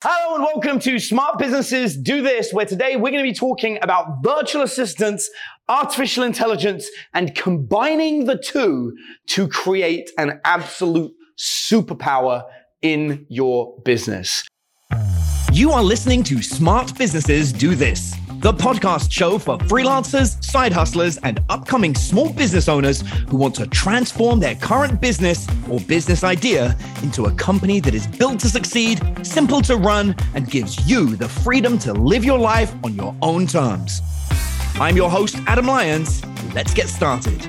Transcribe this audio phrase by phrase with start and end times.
[0.00, 3.80] Hello and welcome to Smart Businesses Do This, where today we're going to be talking
[3.82, 5.28] about virtual assistants,
[5.68, 12.44] artificial intelligence, and combining the two to create an absolute superpower
[12.80, 14.44] in your business.
[15.52, 21.16] You are listening to Smart Businesses Do This, the podcast show for freelancers, side hustlers,
[21.18, 26.76] and upcoming small business owners who want to transform their current business or business idea
[27.02, 31.28] into a company that is built to succeed, simple to run, and gives you the
[31.28, 34.02] freedom to live your life on your own terms.
[34.76, 36.24] I'm your host, Adam Lyons.
[36.54, 37.48] Let's get started.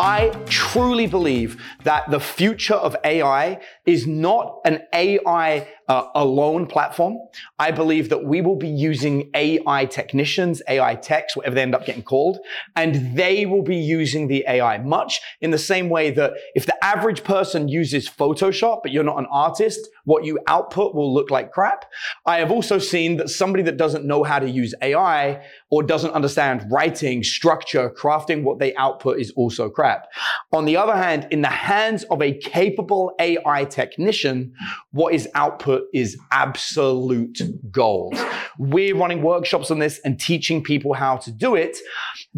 [0.00, 7.18] I truly believe that the future of AI is not an AI uh, alone platform.
[7.58, 11.86] I believe that we will be using AI technicians, AI techs, whatever they end up
[11.86, 12.38] getting called,
[12.76, 16.84] and they will be using the AI much in the same way that if the
[16.84, 21.52] average person uses Photoshop, but you're not an artist, what you output will look like
[21.52, 21.84] crap.
[22.24, 26.12] I have also seen that somebody that doesn't know how to use AI or doesn't
[26.12, 30.06] understand writing, structure, crafting, what they output is also crap.
[30.50, 34.54] On the other hand, in the hands of a capable AI technician,
[34.92, 37.38] what is output is absolute
[37.70, 38.18] gold.
[38.58, 41.76] We're running workshops on this and teaching people how to do it.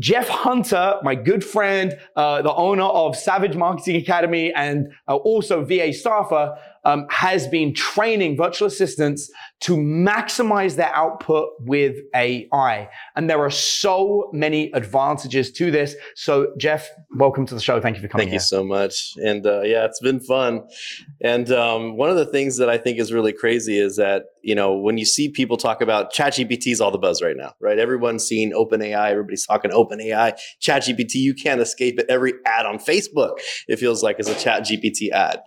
[0.01, 5.65] Jeff Hunter, my good friend, uh, the owner of Savage Marketing Academy and uh, also
[5.65, 12.89] VA staffer, um, has been training virtual assistants to maximize their output with AI.
[13.14, 15.95] And there are so many advantages to this.
[16.14, 17.81] So, Jeff, welcome to the show.
[17.81, 18.22] Thank you for coming.
[18.22, 18.37] Thank here.
[18.37, 19.12] you so much.
[19.17, 20.62] And uh, yeah, it's been fun.
[21.20, 24.55] And um, one of the things that I think is really crazy is that you
[24.55, 27.78] know when you see people talk about ChatGPT is all the buzz right now, right?
[27.78, 29.11] Everyone's seeing OpenAI.
[29.11, 31.17] Everybody's talking OpenAI, ChatGPT.
[31.17, 32.06] You can't escape it.
[32.09, 35.41] Every ad on Facebook, it feels like is a ChatGPT ad.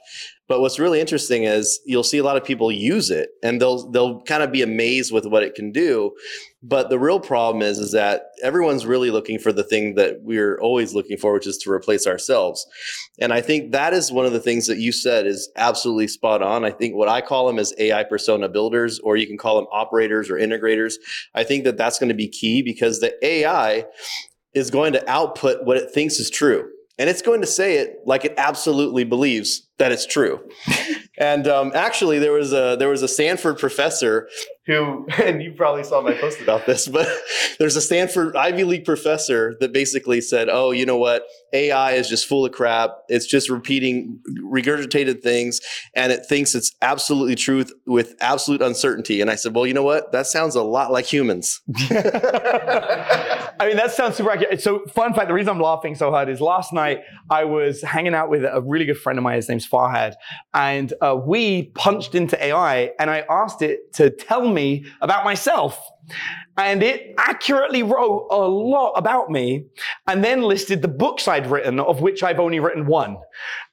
[0.50, 3.90] But what's really interesting is you'll see a lot of people use it and they'll
[3.92, 6.12] they'll kind of be amazed with what it can do.
[6.62, 10.60] But the real problem is is that everyone's really looking for the thing that we're
[10.60, 12.66] always looking for, which is to replace ourselves.
[13.20, 16.42] And I think that is one of the things that you said is absolutely spot
[16.42, 16.66] on.
[16.66, 19.68] I think what I call them is AI persona builders, or you can call them
[19.72, 20.96] operators or integrators.
[21.34, 23.86] I think that that's going to be key because the AI
[24.54, 27.98] is going to output what it thinks is true and it's going to say it
[28.06, 30.40] like it absolutely believes that it's true.
[31.18, 34.28] and um, actually, there was a there was a Stanford professor
[34.66, 37.08] who, and you probably saw my post about this, but
[37.60, 41.26] there's a Stanford Ivy League professor that basically said, "Oh, you know what?
[41.54, 42.92] AI is just full of crap.
[43.10, 45.60] It's just repeating regurgitated things,
[45.96, 49.84] and it thinks it's absolutely truth with absolute uncertainty." And I said, "Well, you know
[49.84, 50.12] what?
[50.12, 51.62] That sounds a lot like humans."
[53.60, 54.62] I mean, that sounds super accurate.
[54.62, 58.16] So, fun fact: the reason I'm laughing so hard is last night I was hanging
[58.16, 59.36] out with a really good friend of mine.
[59.36, 60.14] His name's Farhad,
[60.54, 65.80] and uh, we punched into AI, and I asked it to tell me about myself.
[66.56, 69.66] And it accurately wrote a lot about me
[70.06, 73.18] and then listed the books I'd written, of which I've only written one.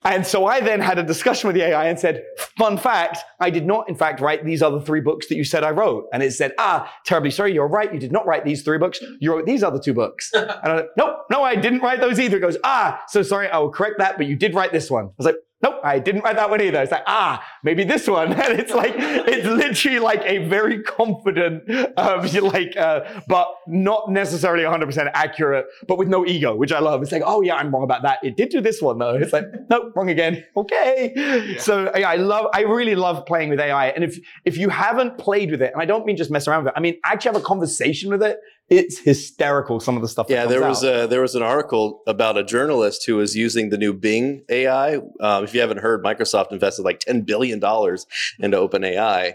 [0.04, 2.22] And so I then had a discussion with the AI and said,
[2.56, 5.62] fun fact, I did not in fact write these other three books that you said
[5.62, 6.06] I wrote.
[6.12, 7.92] And it said, ah, terribly sorry, you're right.
[7.92, 8.98] You did not write these three books.
[9.20, 10.30] You wrote these other two books.
[10.34, 12.38] and I was like, nope, no, I didn't write those either.
[12.38, 15.04] It goes, ah, so sorry, I will correct that, but you did write this one.
[15.04, 16.80] I was like, Nope, I didn't write that one either.
[16.80, 18.32] It's like, ah, maybe this one.
[18.50, 24.64] And it's like, it's literally like a very confident, um, like, uh, but not necessarily
[24.64, 27.02] 100% accurate, but with no ego, which I love.
[27.02, 28.18] It's like, oh yeah, I'm wrong about that.
[28.22, 29.14] It did do this one though.
[29.14, 30.44] It's like, nope, wrong again.
[30.56, 31.12] Okay.
[31.14, 31.58] Yeah.
[31.58, 33.88] So yeah, I love, I really love playing with AI.
[33.88, 36.64] And if, if you haven't played with it, and I don't mean just mess around
[36.64, 38.38] with it, I mean, actually have a conversation with it
[38.70, 41.04] it's hysterical some of the stuff yeah there was out.
[41.04, 44.96] a there was an article about a journalist who was using the new bing ai
[45.20, 48.06] um, if you haven't heard microsoft invested like 10 billion dollars
[48.38, 49.34] into openai.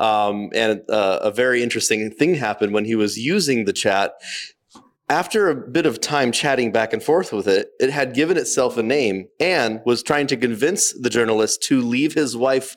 [0.00, 4.12] Um, and uh, a very interesting thing happened when he was using the chat
[5.08, 8.76] after a bit of time chatting back and forth with it, it had given itself
[8.76, 12.76] a name and was trying to convince the journalist to leave his wife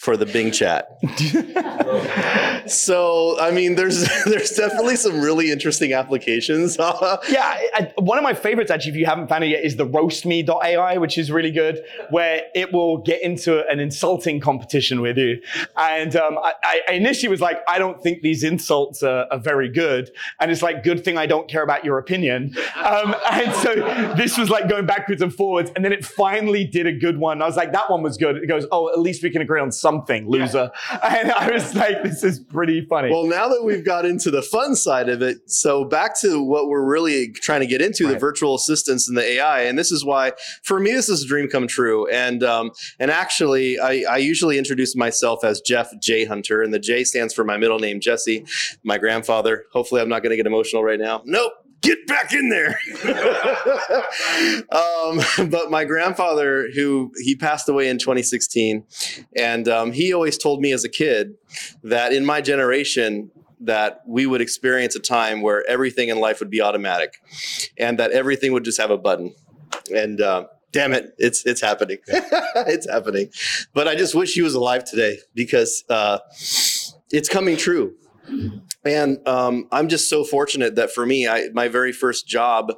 [0.00, 0.88] for the Bing chat.
[2.70, 6.76] so, I mean, there's there's definitely some really interesting applications.
[7.28, 9.86] yeah, I, one of my favorites actually, if you haven't found it yet, is the
[9.86, 15.40] roastme.ai, which is really good, where it will get into an insulting competition with you.
[15.76, 19.68] And um, I, I, initially was like, I don't think these insults are, are very
[19.68, 20.10] good,
[20.40, 22.54] and it's like, good thing I don't care care about your opinion.
[22.76, 23.74] Um, and so
[24.16, 25.70] this was like going backwards and forwards.
[25.76, 27.42] And then it finally did a good one.
[27.42, 28.36] I was like, that one was good.
[28.36, 30.70] It goes, oh, at least we can agree on something, loser.
[30.90, 30.98] Yeah.
[31.20, 33.10] And I was like, this is pretty funny.
[33.10, 36.68] Well, now that we've got into the fun side of it, so back to what
[36.68, 38.14] we're really trying to get into right.
[38.14, 39.62] the virtual assistants and the AI.
[39.62, 42.08] And this is why, for me, this is a dream come true.
[42.08, 46.78] And um, and actually, I, I usually introduce myself as Jeff J Hunter, and the
[46.78, 48.46] J stands for my middle name, Jesse,
[48.82, 49.64] my grandfather.
[49.72, 51.22] Hopefully, I'm not going to get emotional right now.
[51.26, 51.49] Nope
[51.80, 52.78] get back in there.
[54.72, 58.84] um, but my grandfather, who he passed away in 2016,
[59.36, 61.34] and um, he always told me as a kid
[61.82, 63.30] that in my generation,
[63.60, 67.14] that we would experience a time where everything in life would be automatic,
[67.76, 69.34] and that everything would just have a button.
[69.94, 71.98] And uh, damn it, it's it's happening.
[72.06, 73.30] it's happening.
[73.74, 76.18] But I just wish he was alive today because uh,
[77.10, 77.94] it's coming true.
[78.84, 82.72] And um, I'm just so fortunate that for me, I, my very first job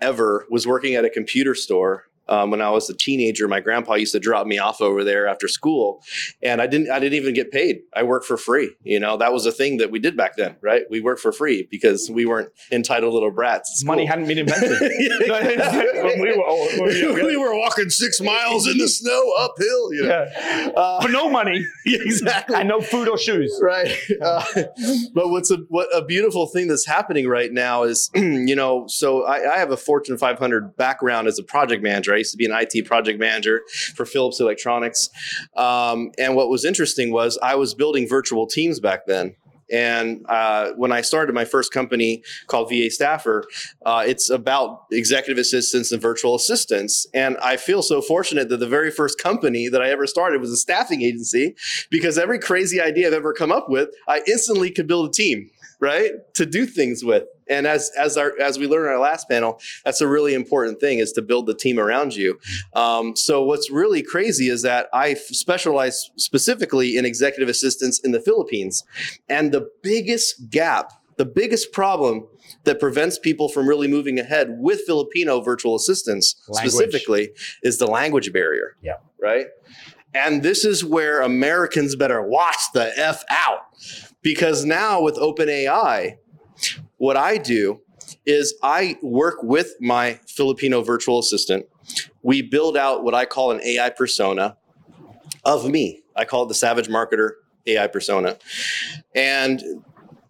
[0.00, 3.94] ever was working at a computer store um, when I was a teenager, my grandpa
[3.94, 6.02] used to drop me off over there after school,
[6.42, 7.80] and I didn't I didn't even get paid.
[7.94, 8.74] I worked for free.
[8.82, 10.82] You know, that was a thing that we did back then, right?
[10.90, 13.84] We worked for free because we weren't entitled little brats.
[13.84, 14.80] Money hadn't been invented.
[14.80, 19.92] when we were we were walking six miles in the snow uphill.
[19.92, 20.26] You know?
[20.34, 20.70] yeah.
[20.74, 23.58] uh, for no money, exactly, and no food or shoes.
[23.62, 23.94] Right.
[24.22, 24.44] Uh,
[25.14, 29.24] but what's a what a beautiful thing that's happening right now is, you know, so
[29.24, 32.14] I, I have a Fortune 500 background as a project manager manager.
[32.14, 33.62] I used to be an IT project manager
[33.94, 35.10] for Philips Electronics.
[35.56, 39.36] Um, and what was interesting was I was building virtual teams back then.
[39.72, 43.44] And uh, when I started my first company called VA Staffer,
[43.86, 47.06] uh, it's about executive assistants and virtual assistants.
[47.14, 50.50] And I feel so fortunate that the very first company that I ever started was
[50.50, 51.56] a staffing agency
[51.90, 55.50] because every crazy idea I've ever come up with, I instantly could build a team
[55.80, 59.28] right to do things with and as as our as we learned in our last
[59.28, 62.38] panel that's a really important thing is to build the team around you.
[62.74, 68.20] Um, so what's really crazy is that i specialize specifically in executive assistance in the
[68.20, 68.84] philippines.
[69.28, 72.26] And the biggest gap the biggest problem
[72.64, 76.72] that prevents people from really moving ahead with filipino virtual assistants language.
[76.72, 77.30] specifically
[77.62, 78.76] is the language barrier.
[78.82, 78.94] Yeah.
[79.20, 79.46] Right?
[80.14, 83.60] And this is where americans better watch the f out.
[84.22, 86.18] Because now with OpenAI,
[87.02, 87.80] what I do
[88.26, 91.66] is I work with my Filipino virtual assistant.
[92.22, 94.56] We build out what I call an AI persona
[95.44, 96.04] of me.
[96.14, 97.30] I call it the Savage Marketer
[97.66, 98.36] AI persona.
[99.16, 99.82] And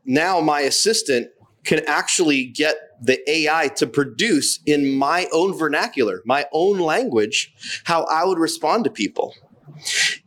[0.06, 1.28] now my assistant
[1.62, 7.52] can actually get the AI to produce in my own vernacular, my own language,
[7.84, 9.34] how I would respond to people.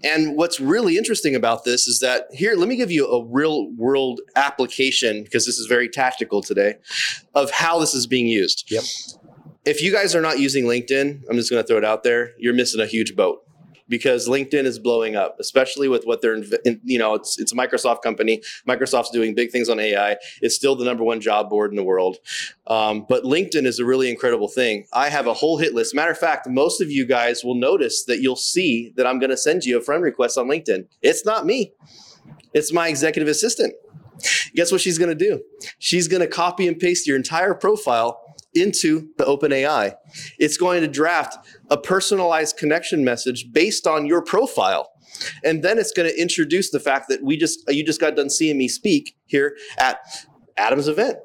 [0.03, 3.71] And what's really interesting about this is that here, let me give you a real
[3.71, 6.75] world application because this is very tactical today
[7.33, 8.69] of how this is being used.
[8.71, 8.83] Yep.
[9.65, 12.33] If you guys are not using LinkedIn, I'm just going to throw it out there,
[12.37, 13.44] you're missing a huge boat
[13.87, 17.55] because LinkedIn is blowing up, especially with what they're, in, you know, it's it's a
[17.55, 18.41] Microsoft company.
[18.67, 20.17] Microsoft's doing big things on AI.
[20.41, 22.17] It's still the number one job board in the world.
[22.67, 24.85] Um, but LinkedIn is a really incredible thing.
[24.93, 25.93] I have a whole hit list.
[25.93, 29.29] Matter of fact, most of you guys will notice that you'll see that I'm going
[29.29, 30.87] to send you a friend request on LinkedIn.
[31.01, 31.73] It's not me.
[32.53, 33.73] It's my executive assistant.
[34.55, 35.41] Guess what she's going to do?
[35.77, 38.21] She's going to copy and paste your entire profile
[38.55, 39.95] into the OpenAI.
[40.39, 41.37] It's going to draft
[41.69, 44.91] a personalized connection message based on your profile.
[45.43, 48.29] And then it's going to introduce the fact that we just you just got done
[48.29, 49.99] seeing me speak here at
[50.57, 51.17] Adam's event.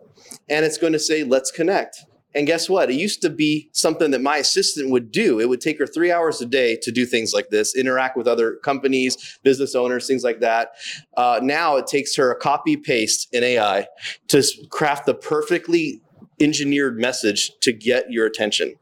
[0.49, 2.05] And it's going to say, let's connect.
[2.35, 2.91] And guess what?
[2.91, 5.41] It used to be something that my assistant would do.
[5.41, 8.29] It would take her three hours a day to do things like this, interact with
[8.29, 10.73] other companies, business owners, things like that.
[11.17, 13.89] Uh, now it takes her a copy paste in AI
[14.29, 16.01] to craft the perfectly
[16.41, 18.77] engineered message to get your attention.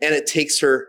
[0.00, 0.88] And it takes her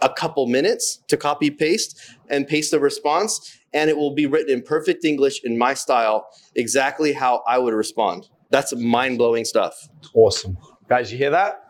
[0.00, 1.98] a couple minutes to copy paste
[2.28, 6.28] and paste the response and it will be written in perfect English in my style,
[6.54, 8.28] exactly how I would respond.
[8.50, 9.88] That's mind blowing stuff.
[10.14, 10.56] Awesome.
[10.88, 11.62] Guys, you hear that?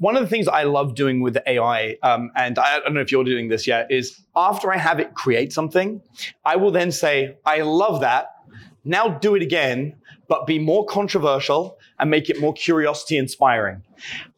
[0.00, 3.12] One of the things I love doing with AI, um, and I don't know if
[3.12, 6.02] you're doing this yet, is after I have it create something,
[6.44, 8.30] I will then say, I love that.
[8.86, 9.96] Now do it again,
[10.28, 13.82] but be more controversial and make it more curiosity inspiring.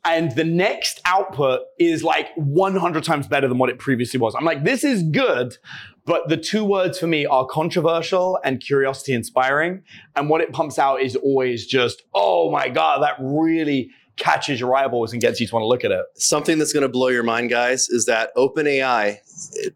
[0.04, 4.34] And the next output is like 100 times better than what it previously was.
[4.34, 5.56] I'm like, this is good,
[6.04, 9.82] but the two words for me are controversial and curiosity inspiring.
[10.16, 14.74] And what it pumps out is always just, oh my God, that really catches your
[14.74, 16.04] eyeballs and gets you to want to look at it.
[16.16, 19.18] Something that's going to blow your mind, guys, is that OpenAI,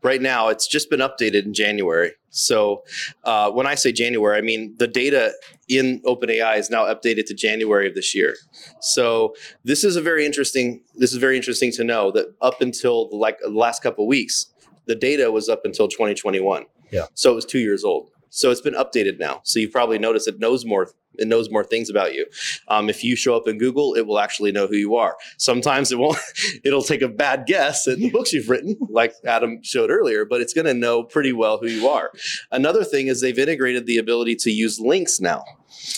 [0.03, 2.13] right now, it's just been updated in January.
[2.31, 2.83] So
[3.25, 5.33] uh, when I say January, I mean the data
[5.69, 8.37] in OpenAI is now updated to January of this year.
[8.81, 9.35] So
[9.65, 10.83] this is a very interesting.
[10.95, 14.47] This is very interesting to know that up until like the last couple of weeks,
[14.87, 16.65] the data was up until 2021.
[16.91, 17.07] Yeah.
[17.15, 18.11] So it was two years old.
[18.31, 19.43] So it's been updated now.
[19.45, 22.27] So you've probably noticed it knows more it knows more things about you.
[22.69, 25.17] Um, if you show up in Google, it will actually know who you are.
[25.39, 26.19] Sometimes it won't.
[26.65, 30.41] It'll take a bad guess at the books you've written, like Adam showed earlier, but
[30.41, 32.11] it's going to know pretty well who you are.
[32.51, 35.45] Another thing is they've integrated the ability to use links now.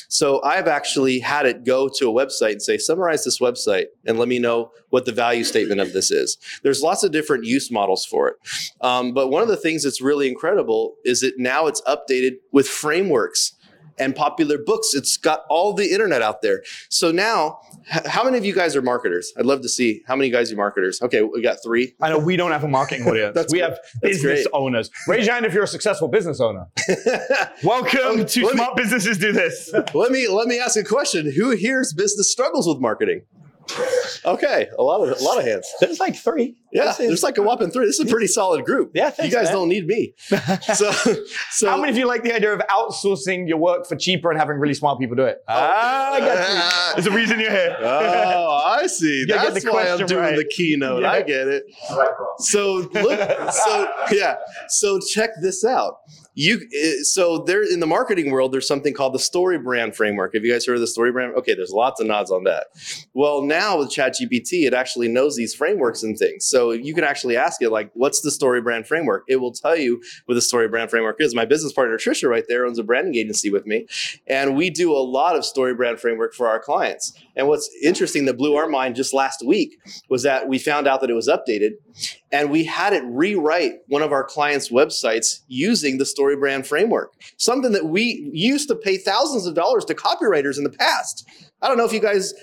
[0.09, 4.19] So I've actually had it go to a website and say, summarize this website and
[4.19, 6.39] let me know what the value statement of this is.
[6.63, 8.37] There's lots of different use models for it.
[8.81, 12.69] Um, but one of the things that's really incredible is that now it's updated with
[12.69, 13.54] frameworks
[13.99, 14.95] and popular books.
[14.95, 16.63] It's got all the internet out there.
[16.89, 19.33] So now, how many of you guys are marketers?
[19.39, 21.01] I'd love to see how many guys are marketers.
[21.03, 21.95] Okay, we got three.
[22.01, 23.37] I know we don't have a marketing audience.
[23.53, 23.63] We great.
[23.71, 24.47] have That's business great.
[24.53, 24.91] owners.
[25.07, 26.67] Raise your hand if you're a successful business owner.
[27.63, 29.73] Welcome Um, to let me- Smart Businesses Do This.
[29.95, 31.31] let me let me ask a question.
[31.33, 33.23] Who here's business struggles with marketing?
[34.27, 35.67] Okay, a lot of a lot of hands.
[35.81, 36.57] There's like three.
[36.73, 37.87] Yeah, is- there's like a whopping three.
[37.87, 38.93] This is a pretty solid group.
[38.95, 39.53] Yeah, you guys man.
[39.53, 40.15] don't need me.
[40.75, 40.91] So,
[41.51, 44.39] so How many of you like the idea of outsourcing your work for cheaper and
[44.41, 45.39] having really smart people do it?
[45.49, 46.95] Ah, I got you.
[47.03, 47.77] There's a reason you're here.
[47.81, 49.27] oh, I see.
[49.27, 50.37] gotta get That's the why I'm doing right.
[50.37, 51.03] the keynote.
[51.03, 51.13] Yeah.
[51.13, 51.65] I get it.
[52.39, 54.37] So look, so yeah,
[54.69, 55.97] so check this out.
[56.35, 60.35] You eh, so there in the marketing world, there's something called the story brand framework.
[60.35, 61.35] Have you guys heard of the story brand?
[61.37, 62.67] Okay, there's lots of nods on that.
[63.15, 66.45] Well, now with ChatGPT, it actually knows these frameworks and things.
[66.45, 69.77] So you can actually ask it like, "What's the story brand framework?" It will tell
[69.77, 71.35] you what the story brand framework is.
[71.35, 73.87] My business partner Trisha, right there, owns a branding agency with me,
[74.27, 77.13] and we do a lot of story brand framework for our clients.
[77.37, 81.01] And what's interesting that blew our mind just last week was that we found out
[81.01, 81.73] that it was updated
[82.33, 87.13] and we had it rewrite one of our clients' websites using the story brand framework,
[87.37, 91.29] something that we used to pay thousands of dollars to copywriters in the past.
[91.63, 92.35] I don't know if you guys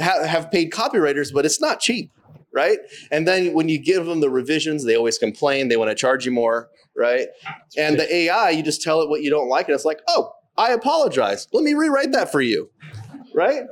[0.00, 2.10] ha- have paid copywriters, but it's not cheap,
[2.52, 2.78] right?
[3.10, 6.26] And then when you give them the revisions, they always complain, they want to charge
[6.26, 7.28] you more, right?
[7.76, 10.32] And the AI, you just tell it what you don't like, and it's like, oh,
[10.56, 11.46] I apologize.
[11.52, 12.70] Let me rewrite that for you,
[13.32, 13.62] right?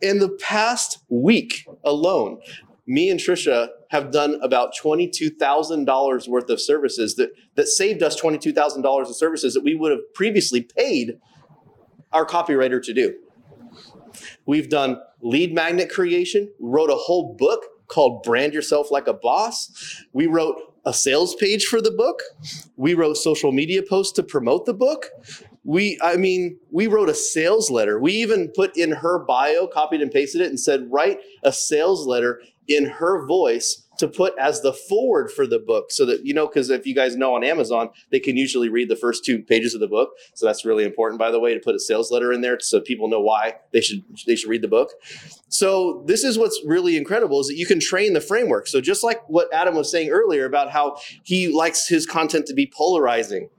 [0.00, 2.40] In the past week alone,
[2.86, 9.00] me and Trisha have done about $22,000 worth of services that, that saved us $22,000
[9.02, 11.18] of services that we would have previously paid
[12.12, 13.16] our copywriter to do.
[14.46, 16.52] We've done lead magnet creation.
[16.60, 20.04] Wrote a whole book called Brand Yourself Like a Boss.
[20.12, 22.22] We wrote a sales page for the book.
[22.76, 25.06] We wrote social media posts to promote the book.
[25.64, 27.98] We, I mean, we wrote a sales letter.
[27.98, 32.06] We even put in her bio, copied and pasted it, and said, write a sales
[32.06, 36.32] letter in her voice to put as the forward for the book so that you
[36.32, 39.42] know because if you guys know on amazon they can usually read the first two
[39.42, 40.10] pages of the book.
[40.34, 42.80] So that's really important by the way to put a sales letter in there so
[42.80, 44.90] people know why they should they should read the book.
[45.48, 48.68] So this is what's really incredible is that you can train the framework.
[48.68, 52.54] So just like what adam was saying earlier about how he likes his content to
[52.54, 53.50] be polarizing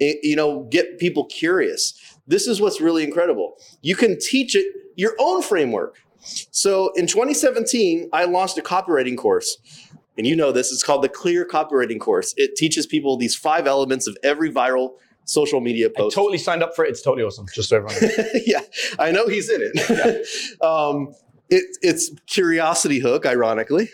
[0.00, 1.94] it- you know get people curious.
[2.26, 3.54] This is what's really incredible.
[3.82, 9.58] You can teach it your own framework so in 2017, I launched a copywriting course.
[10.16, 12.34] And you know this, it's called the Clear Copywriting Course.
[12.36, 16.14] It teaches people these five elements of every viral social media I post.
[16.14, 16.90] totally signed up for it.
[16.90, 17.46] It's totally awesome.
[17.52, 18.42] Just so everyone knows.
[18.46, 18.60] yeah,
[18.98, 20.60] I know he's in it.
[20.62, 21.14] um,
[21.50, 21.76] it.
[21.82, 23.90] It's curiosity hook, ironically.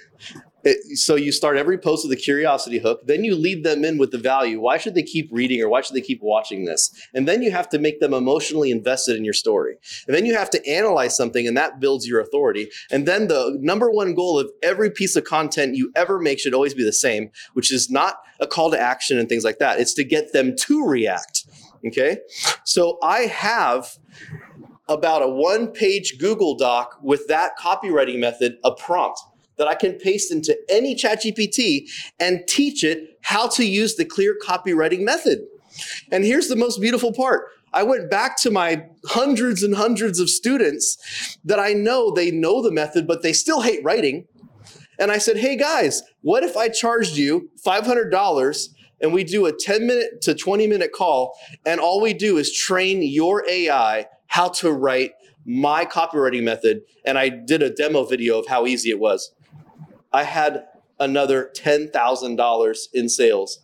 [0.63, 3.97] It, so you start every post with a curiosity hook, then you lead them in
[3.97, 4.61] with the value.
[4.61, 6.91] Why should they keep reading or why should they keep watching this?
[7.15, 9.77] And then you have to make them emotionally invested in your story.
[10.07, 12.69] And then you have to analyze something, and that builds your authority.
[12.91, 16.55] And then the number one goal of every piece of content you ever make should
[16.55, 19.81] always be the same, which is not a call to action and things like that.
[19.81, 21.47] It's to get them to react.
[21.87, 22.19] Okay.
[22.65, 23.97] So I have
[24.89, 29.21] about a one page Google Doc with that copywriting method, a prompt
[29.61, 31.87] that I can paste into any ChatGPT
[32.19, 35.41] and teach it how to use the clear copywriting method.
[36.11, 37.45] And here's the most beautiful part.
[37.75, 42.63] I went back to my hundreds and hundreds of students that I know they know
[42.63, 44.27] the method, but they still hate writing.
[44.99, 48.69] And I said, hey guys, what if I charged you $500
[49.03, 52.51] and we do a 10 minute to 20 minute call and all we do is
[52.51, 55.13] train your AI how to write
[55.45, 56.81] my copywriting method?
[57.05, 59.35] And I did a demo video of how easy it was.
[60.13, 60.65] I had
[60.99, 63.61] another $10,000 in sales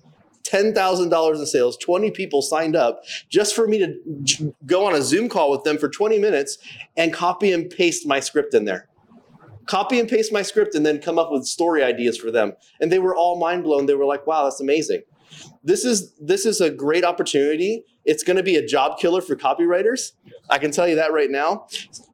[0.46, 5.28] $10,000 in sales, 20 people signed up just for me to go on a Zoom
[5.28, 6.58] call with them for 20 minutes
[6.96, 8.88] and copy and paste my script in there.
[9.66, 12.52] Copy and paste my script and then come up with story ideas for them.
[12.80, 13.86] And they were all mind blown.
[13.86, 15.02] They were like, wow, that's amazing.
[15.62, 17.84] This is this is a great opportunity.
[18.04, 20.12] It's going to be a job killer for copywriters.
[20.48, 21.66] I can tell you that right now.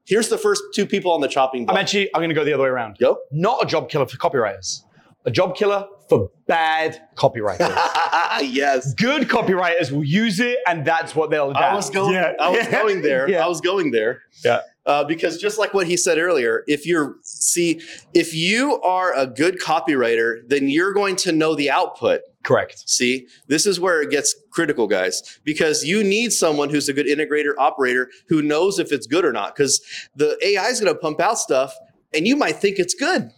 [0.05, 1.77] Here's the first two people on the chopping block.
[1.77, 2.99] I'm actually I'm going to go the other way around.
[2.99, 3.19] Go.
[3.31, 4.83] Not a job killer for copywriters.
[5.25, 7.61] A job killer for bad copywriters.
[8.43, 8.93] yes.
[8.95, 11.59] Good copywriters will use it, and that's what they'll do.
[11.59, 12.15] I was going.
[12.15, 12.33] Yeah.
[12.41, 13.29] I was going there.
[13.31, 13.45] Yeah.
[13.45, 14.23] I was going there.
[14.45, 14.61] Yeah.
[14.85, 17.81] Uh, because just like what he said earlier, if you're see,
[18.15, 22.21] if you are a good copywriter, then you're going to know the output.
[22.43, 22.83] Correct.
[22.89, 27.07] See, this is where it gets critical, guys, because you need someone who's a good
[27.07, 29.55] integrator operator who knows if it's good or not.
[29.55, 29.81] Because
[30.17, 31.73] the AI is going to pump out stuff,
[32.13, 33.31] and you might think it's good.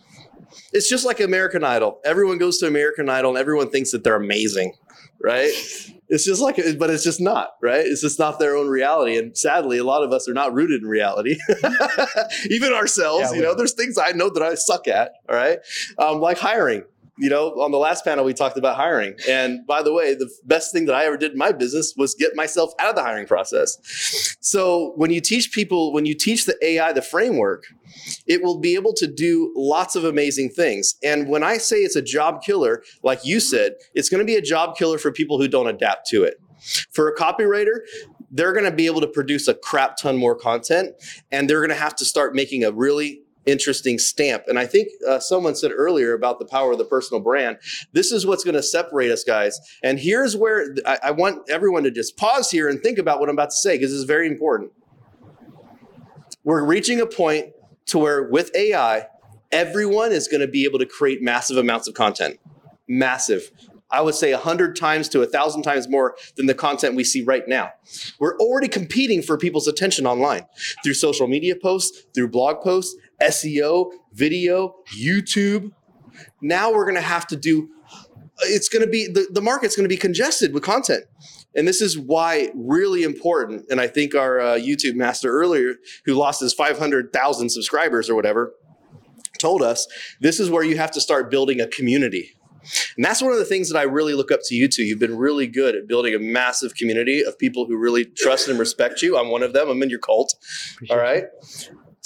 [0.73, 2.01] It's just like American Idol.
[2.05, 4.75] Everyone goes to American Idol, and everyone thinks that they're amazing,
[5.23, 5.53] right?
[6.09, 7.85] It's just like, but it's just not, right?
[7.85, 9.17] It's just not their own reality.
[9.17, 11.37] And sadly, a lot of us are not rooted in reality.
[12.51, 15.59] Even ourselves, Yeah, you know, there's things I know that I suck at, all right?
[15.99, 16.85] Um, like hiring.
[17.17, 19.15] You know, on the last panel, we talked about hiring.
[19.29, 22.15] And by the way, the best thing that I ever did in my business was
[22.15, 24.37] get myself out of the hiring process.
[24.41, 27.67] So when you teach people, when you teach the AI the framework,
[28.27, 30.97] it will be able to do lots of amazing things.
[31.05, 34.35] And when I say it's a job killer, like you said, it's going to be
[34.35, 36.41] a job killer for people who don't adapt to it.
[36.91, 37.81] For a copywriter,
[38.31, 40.95] they're going to be able to produce a crap ton more content
[41.31, 44.45] and they're going to have to start making a really interesting stamp.
[44.47, 47.59] And I think uh, someone said earlier about the power of the personal brand.
[47.93, 49.59] This is what's going to separate us, guys.
[49.83, 53.29] And here's where I, I want everyone to just pause here and think about what
[53.29, 54.73] I'm about to say because this is very important.
[56.43, 57.53] We're reaching a point
[57.87, 59.07] to where with AI,
[59.53, 62.39] everyone is going to be able to create massive amounts of content.
[62.87, 63.51] Massive.
[63.91, 67.47] I would say 100 times to 1,000 times more than the content we see right
[67.47, 67.73] now.
[68.19, 70.47] We're already competing for people's attention online
[70.83, 75.73] through social media posts, through blog posts, SEO, video, YouTube.
[76.41, 77.69] Now we're going to have to do,
[78.43, 81.05] it's going to be, the, the market's going to be congested with content.
[81.57, 83.67] And this is why really important.
[83.71, 88.55] And I think our uh, YouTube master earlier, who lost his 500,000 subscribers or whatever,
[89.39, 89.87] told us
[90.21, 92.37] this is where you have to start building a community.
[92.97, 94.83] And that's one of the things that I really look up to you two.
[94.83, 98.59] You've been really good at building a massive community of people who really trust and
[98.59, 99.19] respect you.
[99.19, 99.69] I'm one of them.
[99.69, 100.35] I'm in your cult.
[100.91, 101.25] All right.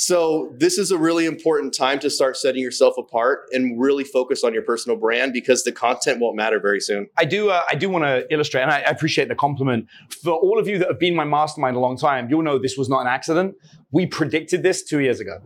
[0.01, 4.45] So this is a really important time to start setting yourself apart and really focus
[4.45, 7.09] on your personal brand because the content won't matter very soon.
[7.19, 7.51] I do.
[7.51, 9.89] Uh, I do want to illustrate, and I, I appreciate the compliment.
[10.23, 12.77] For all of you that have been my mastermind a long time, you'll know this
[12.77, 13.57] was not an accident.
[13.91, 15.41] We predicted this two years ago.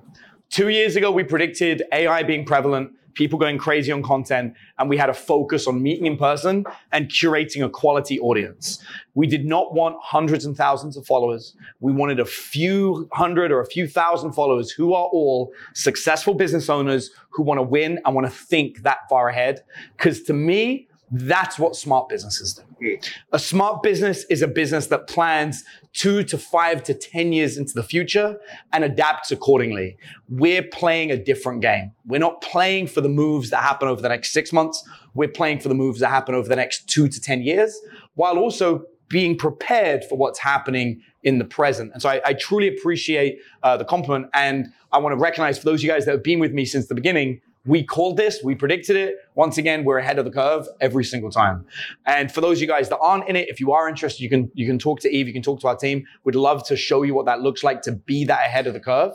[0.50, 4.96] Two years ago, we predicted AI being prevalent, people going crazy on content, and we
[4.96, 8.82] had a focus on meeting in person and curating a quality audience.
[9.14, 11.54] We did not want hundreds and thousands of followers.
[11.80, 16.68] We wanted a few hundred or a few thousand followers who are all successful business
[16.68, 19.62] owners who want to win and want to think that far ahead.
[19.96, 22.98] Because to me, that's what smart businesses do.
[23.32, 27.74] A smart business is a business that plans two to five to 10 years into
[27.74, 28.38] the future
[28.72, 29.98] and adapts accordingly.
[30.28, 31.92] We're playing a different game.
[32.06, 34.82] We're not playing for the moves that happen over the next six months.
[35.12, 37.78] We're playing for the moves that happen over the next two to 10 years,
[38.14, 41.92] while also being prepared for what's happening in the present.
[41.92, 44.30] And so I, I truly appreciate uh, the compliment.
[44.32, 46.64] And I want to recognize for those of you guys that have been with me
[46.64, 49.16] since the beginning, we called this, we predicted it.
[49.34, 51.64] Once again, we're ahead of the curve every single time.
[52.06, 54.28] And for those of you guys that aren't in it, if you are interested, you
[54.28, 56.04] can you can talk to Eve, you can talk to our team.
[56.24, 58.80] We'd love to show you what that looks like to be that ahead of the
[58.80, 59.14] curve.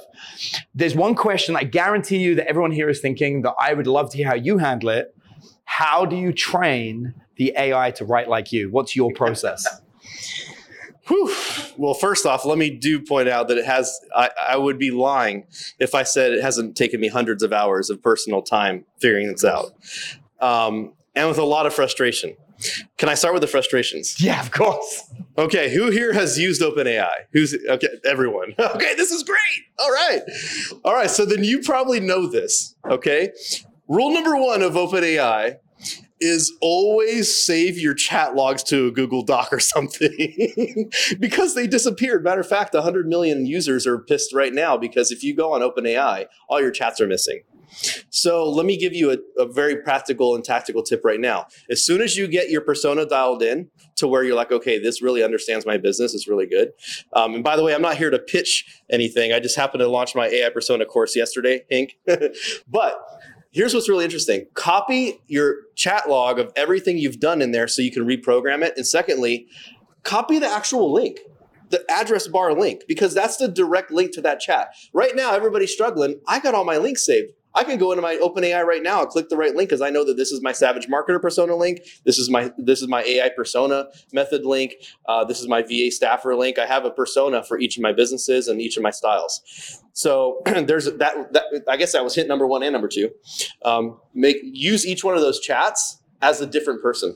[0.73, 4.11] There's one question I guarantee you that everyone here is thinking that I would love
[4.11, 5.13] to hear how you handle it.
[5.65, 8.69] How do you train the AI to write like you?
[8.71, 9.81] What's your process?
[11.07, 11.33] Whew.
[11.77, 14.91] Well, first off, let me do point out that it has, I, I would be
[14.91, 15.45] lying
[15.79, 19.45] if I said it hasn't taken me hundreds of hours of personal time figuring this
[19.45, 19.73] out.
[20.39, 22.35] Um, and with a lot of frustration.
[22.97, 24.19] Can I start with the frustrations?
[24.23, 25.03] yeah, of course.
[25.37, 27.11] Okay, who here has used OpenAI?
[27.31, 27.87] Who's okay?
[28.05, 28.53] Everyone.
[28.77, 29.37] Okay, this is great.
[29.79, 30.21] All right,
[30.83, 31.09] all right.
[31.09, 32.75] So then you probably know this.
[32.89, 33.31] Okay,
[33.87, 35.57] rule number one of OpenAI
[36.19, 42.23] is always save your chat logs to a Google Doc or something because they disappeared.
[42.23, 45.61] Matter of fact, 100 million users are pissed right now because if you go on
[45.61, 47.41] OpenAI, all your chats are missing.
[48.09, 51.47] So let me give you a, a, very practical and tactical tip right now.
[51.69, 55.01] As soon as you get your persona dialed in to where you're like, okay, this
[55.01, 56.71] really understands my business, it's really good.
[57.13, 59.33] Um, and by the way, I'm not here to pitch anything.
[59.33, 61.91] I just happened to launch my AI persona course yesterday, Inc.
[62.67, 62.95] but
[63.57, 67.81] here's what's really interesting copy your chat log of everything you've done in there so
[67.81, 68.73] you can reprogram it.
[68.77, 69.47] And secondly,
[70.03, 71.19] copy the actual link
[71.69, 74.69] the address bar link because that's the direct link to that chat.
[74.93, 76.21] Right now, everybody's struggling.
[76.27, 77.33] I got all my links saved.
[77.57, 79.89] I can go into my OpenAI right now and click the right link because I
[79.89, 81.79] know that this is my Savage Marketer persona link.
[82.05, 84.75] This is my this is my AI persona method link.
[85.07, 86.59] Uh, this is my VA staffer link.
[86.59, 89.81] I have a persona for each of my businesses and each of my styles.
[89.93, 91.63] So there's that, that.
[91.67, 93.09] I guess that was hit number one and number two.
[93.65, 97.15] Um, make use each one of those chats as a different person.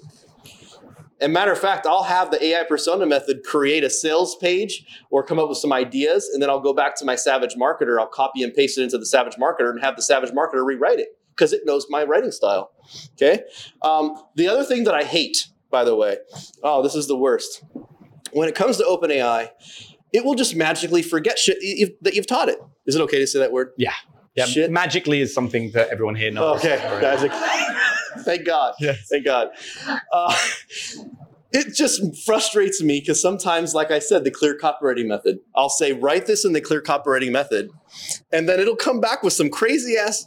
[1.22, 5.24] And matter of fact, I'll have the AI persona method create a sales page or
[5.24, 8.00] come up with some ideas, and then I'll go back to my Savage Marketer.
[8.00, 11.00] I'll copy and paste it into the Savage Marketer and have the Savage Marketer rewrite
[11.00, 12.72] it because it knows my writing style.
[13.14, 13.44] Okay.
[13.84, 16.18] Um, the other thing that I hate, by the way,
[16.64, 17.64] oh, this is the worst.
[18.32, 19.50] When it comes to OpenAI,
[20.14, 21.58] it will just magically forget shit
[22.04, 22.58] that you've taught it.
[22.86, 23.74] Is it okay to say that word?
[23.78, 23.94] Yeah.
[24.36, 24.46] Yeah.
[24.46, 24.72] Shit.
[24.72, 26.60] Magically is something that everyone here knows.
[26.60, 26.78] Okay.
[27.02, 27.32] Magic.
[28.20, 28.74] Thank God.
[28.80, 29.08] Yes.
[29.10, 29.50] Thank God.
[30.12, 30.36] Uh,
[31.52, 35.94] it just frustrates me because sometimes, like I said, the clear copywriting method, I'll say,
[35.94, 37.70] write this in the clear copywriting method,
[38.32, 40.26] and then it'll come back with some crazy ass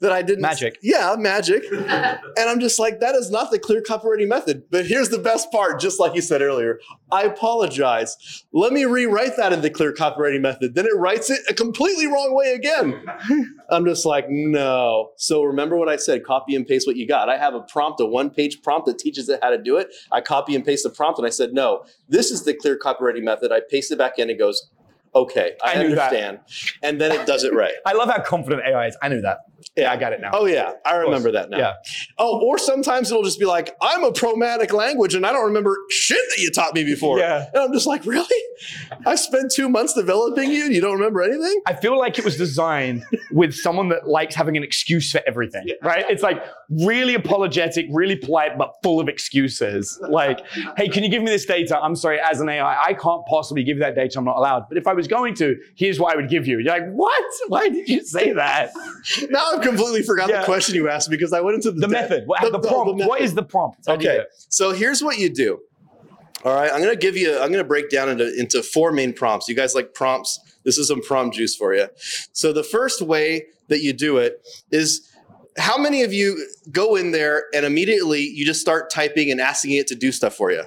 [0.00, 0.42] that I didn't.
[0.42, 0.78] Magic.
[0.82, 1.64] Yeah, magic.
[1.72, 4.64] and I'm just like, that is not the clear copywriting method.
[4.70, 6.80] But here's the best part, just like you said earlier.
[7.12, 8.44] I apologize.
[8.52, 10.74] Let me rewrite that in the clear copywriting method.
[10.74, 13.04] Then it writes it a completely wrong way again.
[13.70, 15.10] I'm just like, no.
[15.16, 17.28] So remember what I said copy and paste what you got.
[17.28, 19.88] I have a prompt, a one page prompt that teaches it how to do it.
[20.12, 23.24] I copy and paste the prompt and I said, no, this is the clear copywriting
[23.24, 23.52] method.
[23.52, 24.30] I paste it back in.
[24.30, 24.70] It goes,
[25.14, 26.12] okay, I, I knew that.
[26.12, 26.40] understand.
[26.82, 27.74] And then it does it right.
[27.86, 28.96] I love how confident AI is.
[29.02, 29.38] I knew that.
[29.76, 30.30] Yeah, I got it now.
[30.32, 31.58] Oh yeah, I remember that now.
[31.58, 31.72] Yeah.
[32.18, 35.76] Oh, or sometimes it'll just be like, I'm a promatic language and I don't remember
[35.90, 37.18] shit that you taught me before.
[37.18, 37.46] Yeah.
[37.52, 38.26] And I'm just like, really?
[39.06, 41.60] I spent two months developing you and you don't remember anything?
[41.66, 45.66] I feel like it was designed with someone that likes having an excuse for everything,
[45.82, 46.04] right?
[46.08, 49.98] It's like really apologetic, really polite, but full of excuses.
[50.08, 50.40] Like,
[50.76, 51.78] hey, can you give me this data?
[51.78, 54.18] I'm sorry, as an AI, I can't possibly give you that data.
[54.18, 54.64] I'm not allowed.
[54.68, 56.58] But if I was going to, here's what I would give you.
[56.58, 57.24] You're like, what?
[57.48, 58.70] Why did you say that?
[59.30, 60.40] Now I've completely forgot Yeah.
[60.40, 62.24] the question you asked because I went into the, The method.
[62.26, 62.96] What, the, prompt.
[62.98, 63.08] method.
[63.08, 63.78] what is the prompt?
[63.86, 65.60] How do you do Okay, so here's what you do.
[66.44, 67.38] All right, I'm gonna give you.
[67.38, 69.46] I'm gonna break down into into four main prompts.
[69.48, 70.40] You guys like prompts?
[70.64, 71.86] This is some prompt juice for you.
[72.32, 75.06] So the first way that you do it is.
[75.58, 79.72] How many of you go in there and immediately you just start typing and asking
[79.72, 80.62] it to do stuff for you?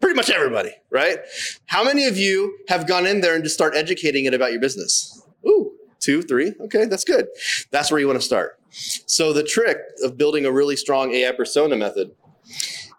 [0.00, 1.18] Pretty much everybody, right?
[1.66, 4.60] How many of you have gone in there and just start educating it about your
[4.60, 5.22] business?
[5.46, 6.54] Ooh, two, three.
[6.60, 7.26] Okay, that's good.
[7.70, 8.58] That's where you want to start.
[8.70, 12.12] So the trick of building a really strong AI persona method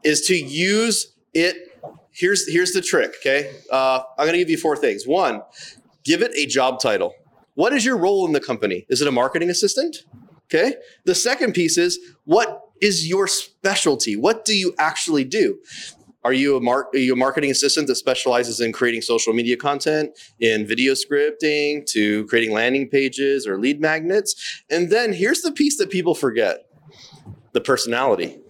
[0.03, 1.55] is to use it.
[2.11, 3.15] Here's here's the trick.
[3.19, 5.07] Okay, uh, I'm going to give you four things.
[5.07, 5.41] One,
[6.03, 7.13] give it a job title.
[7.55, 8.85] What is your role in the company?
[8.89, 10.03] Is it a marketing assistant?
[10.45, 10.75] Okay.
[11.05, 14.15] The second piece is what is your specialty?
[14.15, 15.59] What do you actually do?
[16.23, 19.55] Are you a mar- are you a marketing assistant that specializes in creating social media
[19.55, 24.63] content, in video scripting, to creating landing pages or lead magnets?
[24.69, 26.65] And then here's the piece that people forget:
[27.53, 28.41] the personality.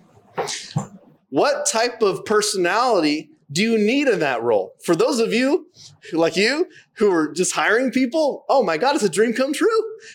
[1.30, 4.74] What type of personality do you need in that role?
[4.84, 5.68] For those of you
[6.14, 9.68] like you who are just hiring people, oh my God, it's a dream come true.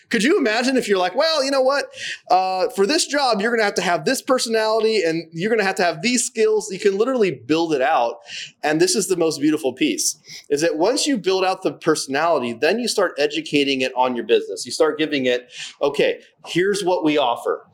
[0.09, 1.85] Could you imagine if you're like, well, you know what?
[2.29, 5.59] Uh, for this job, you're going to have to have this personality and you're going
[5.59, 6.71] to have to have these skills.
[6.71, 8.19] You can literally build it out.
[8.63, 10.17] And this is the most beautiful piece
[10.49, 14.25] is that once you build out the personality, then you start educating it on your
[14.25, 14.65] business.
[14.65, 17.65] You start giving it, okay, here's what we offer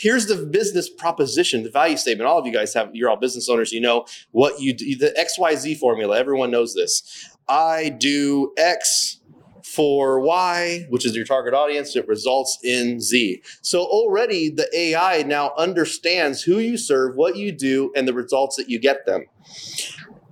[0.00, 2.26] here's the business proposition, the value statement.
[2.26, 3.70] All of you guys have, you're all business owners.
[3.70, 6.18] You know what you do, the XYZ formula.
[6.18, 7.28] Everyone knows this.
[7.48, 9.20] I do X
[9.62, 11.94] for Y, which is your target audience.
[11.94, 13.42] It results in Z.
[13.60, 18.56] So already the AI now understands who you serve, what you do, and the results
[18.56, 19.26] that you get them.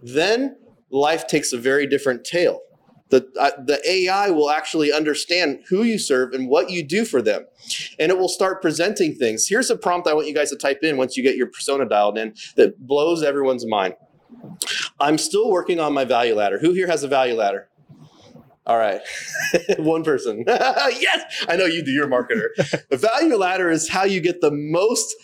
[0.02, 0.56] Then
[0.90, 2.60] life takes a very different tail.
[3.10, 7.22] The, uh, the AI will actually understand who you serve and what you do for
[7.22, 7.46] them.
[7.98, 9.48] And it will start presenting things.
[9.48, 11.86] Here's a prompt I want you guys to type in once you get your persona
[11.86, 13.94] dialed in that blows everyone's mind.
[15.00, 16.58] I'm still working on my value ladder.
[16.58, 17.68] Who here has a value ladder?
[18.66, 19.00] All right.
[19.78, 20.44] One person.
[20.46, 21.46] yes.
[21.48, 21.90] I know you do.
[21.90, 22.48] You're a marketer.
[22.90, 25.14] the value ladder is how you get the most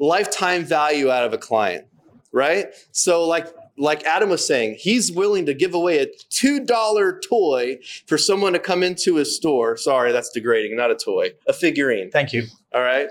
[0.00, 1.86] lifetime value out of a client,
[2.32, 2.66] right?
[2.90, 3.46] So, like,
[3.76, 8.58] like Adam was saying, he's willing to give away a $2 toy for someone to
[8.58, 9.76] come into his store.
[9.76, 12.10] Sorry, that's degrading, not a toy, a figurine.
[12.10, 12.44] Thank you.
[12.72, 13.08] All right.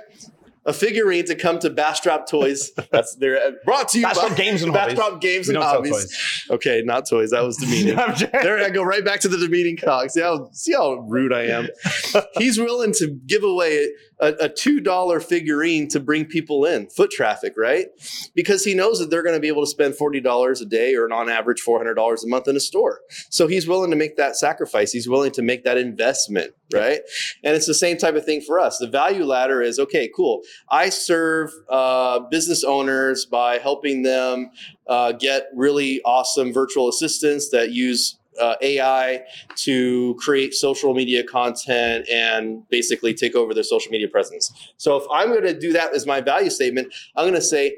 [0.66, 2.72] A figurine to come to Bastrop Toys.
[2.92, 5.20] That's they're uh, brought to you Bastrop by Games and Hobbies.
[5.20, 6.48] Games We and Hobbies.
[6.50, 7.32] Okay, not toys.
[7.32, 7.96] That was demeaning.
[7.96, 10.10] There I go right back to the demeaning cock.
[10.10, 11.68] See how see how rude I am.
[12.38, 13.90] He's willing to give away
[14.24, 17.88] a, a $2 figurine to bring people in, foot traffic, right?
[18.34, 21.12] Because he knows that they're going to be able to spend $40 a day or
[21.12, 23.02] on average $400 a month in a store.
[23.30, 24.92] So he's willing to make that sacrifice.
[24.92, 27.02] He's willing to make that investment, right?
[27.44, 28.78] And it's the same type of thing for us.
[28.78, 30.42] The value ladder is okay, cool.
[30.70, 34.52] I serve uh, business owners by helping them
[34.88, 39.22] uh, get really awesome virtual assistants that use uh, AI
[39.56, 44.52] to create social media content and basically take over their social media presence.
[44.78, 47.78] So if I'm going to do that as my value statement, I'm going to say,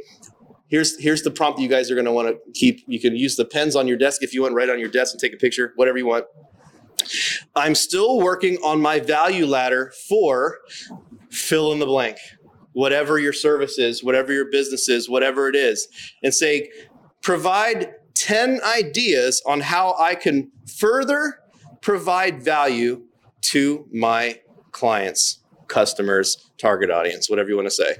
[0.67, 2.83] here's here's the prompt you guys are going to want to keep.
[2.87, 5.13] You can use the pens on your desk if you want, right on your desk
[5.13, 6.25] and take a picture, whatever you want.
[7.55, 10.59] I'm still working on my value ladder for
[11.29, 12.17] fill in the blank,
[12.73, 15.87] whatever your service is, whatever your business is, whatever it is,
[16.21, 16.69] and say,
[17.21, 21.39] provide 10 ideas on how I can further
[21.81, 23.03] provide value
[23.41, 24.41] to my
[24.71, 27.95] clients, customers, target audience, whatever you want to say.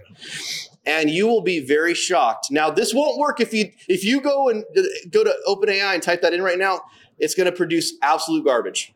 [0.86, 2.48] And you will be very shocked.
[2.52, 6.04] Now, this won't work if you if you go and uh, go to OpenAI and
[6.04, 6.82] type that in right now.
[7.18, 8.94] It's going to produce absolute garbage.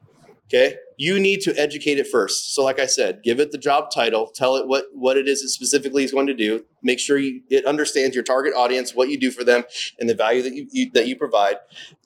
[0.52, 0.78] Okay.
[0.98, 2.56] You need to educate it first.
[2.56, 5.42] So, like I said, give it the job title, tell it what, what it is
[5.42, 6.66] it specifically is going to do.
[6.82, 9.64] Make sure you, it understands your target audience, what you do for them,
[10.00, 11.58] and the value that you, you that you provide,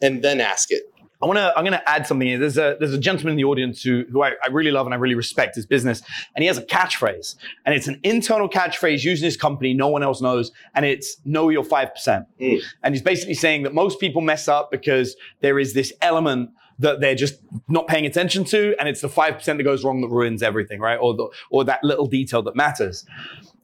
[0.02, 0.84] and then ask it.
[1.24, 1.54] I want to.
[1.56, 2.28] I'm going to add something.
[2.28, 2.38] Here.
[2.38, 4.94] There's a there's a gentleman in the audience who who I, I, really love and
[4.94, 6.02] I really respect his business,
[6.36, 9.74] and he has a catchphrase, and it's an internal catchphrase used in his company.
[9.74, 12.62] No one else knows, and it's "Know your five percent." Mm.
[12.84, 16.50] And he's basically saying that most people mess up because there is this element
[16.84, 17.36] that they're just
[17.68, 20.80] not paying attention to, and it's the five percent that goes wrong that ruins everything,
[20.80, 20.98] right?
[20.98, 23.06] Or the, or that little detail that matters.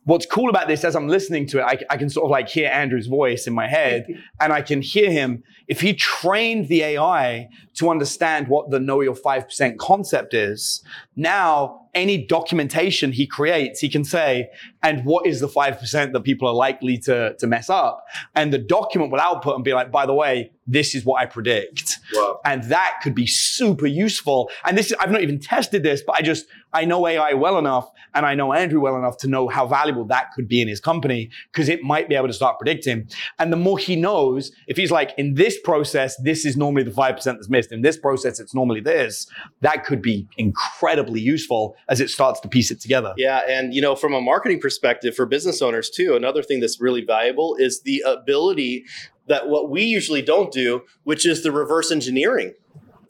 [0.06, 2.50] What's cool about this, as I'm listening to it, I, I can sort of like
[2.50, 4.08] hear Andrew's voice in my head,
[4.42, 5.44] and I can hear him.
[5.68, 10.84] If he trained the AI to understand what the know your five percent concept is,
[11.16, 14.50] now any documentation he creates, he can say,
[14.84, 18.06] and what is the 5% that people are likely to, to mess up?
[18.36, 21.26] And the document will output and be like, by the way, this is what I
[21.26, 21.98] predict.
[22.14, 22.40] Wow.
[22.46, 24.50] And that could be super useful.
[24.66, 27.90] And this, I've not even tested this, but I just, I know AI well enough
[28.14, 30.80] and I know Andrew well enough to know how valuable that could be in his
[30.80, 33.10] company because it might be able to start predicting.
[33.40, 36.92] And the more he knows, if he's like, in this process, this is normally the
[36.92, 37.72] 5% that's missed.
[37.72, 39.28] In this process, it's normally this.
[39.62, 43.14] That could be incredibly useful as it starts to piece it together.
[43.18, 43.42] Yeah.
[43.48, 47.04] And, you know, from a marketing perspective for business owners too, another thing that's really
[47.04, 48.86] valuable is the ability
[49.28, 52.54] that what we usually don't do, which is the reverse engineering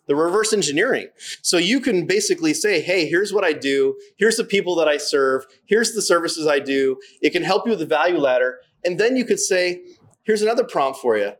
[0.09, 1.07] the reverse engineering.
[1.43, 3.95] So you can basically say, hey, here's what I do.
[4.17, 5.45] Here's the people that I serve.
[5.67, 6.97] Here's the services I do.
[7.21, 8.57] It can help you with the value ladder.
[8.83, 9.83] And then you could say,
[10.23, 11.33] here's another prompt for you.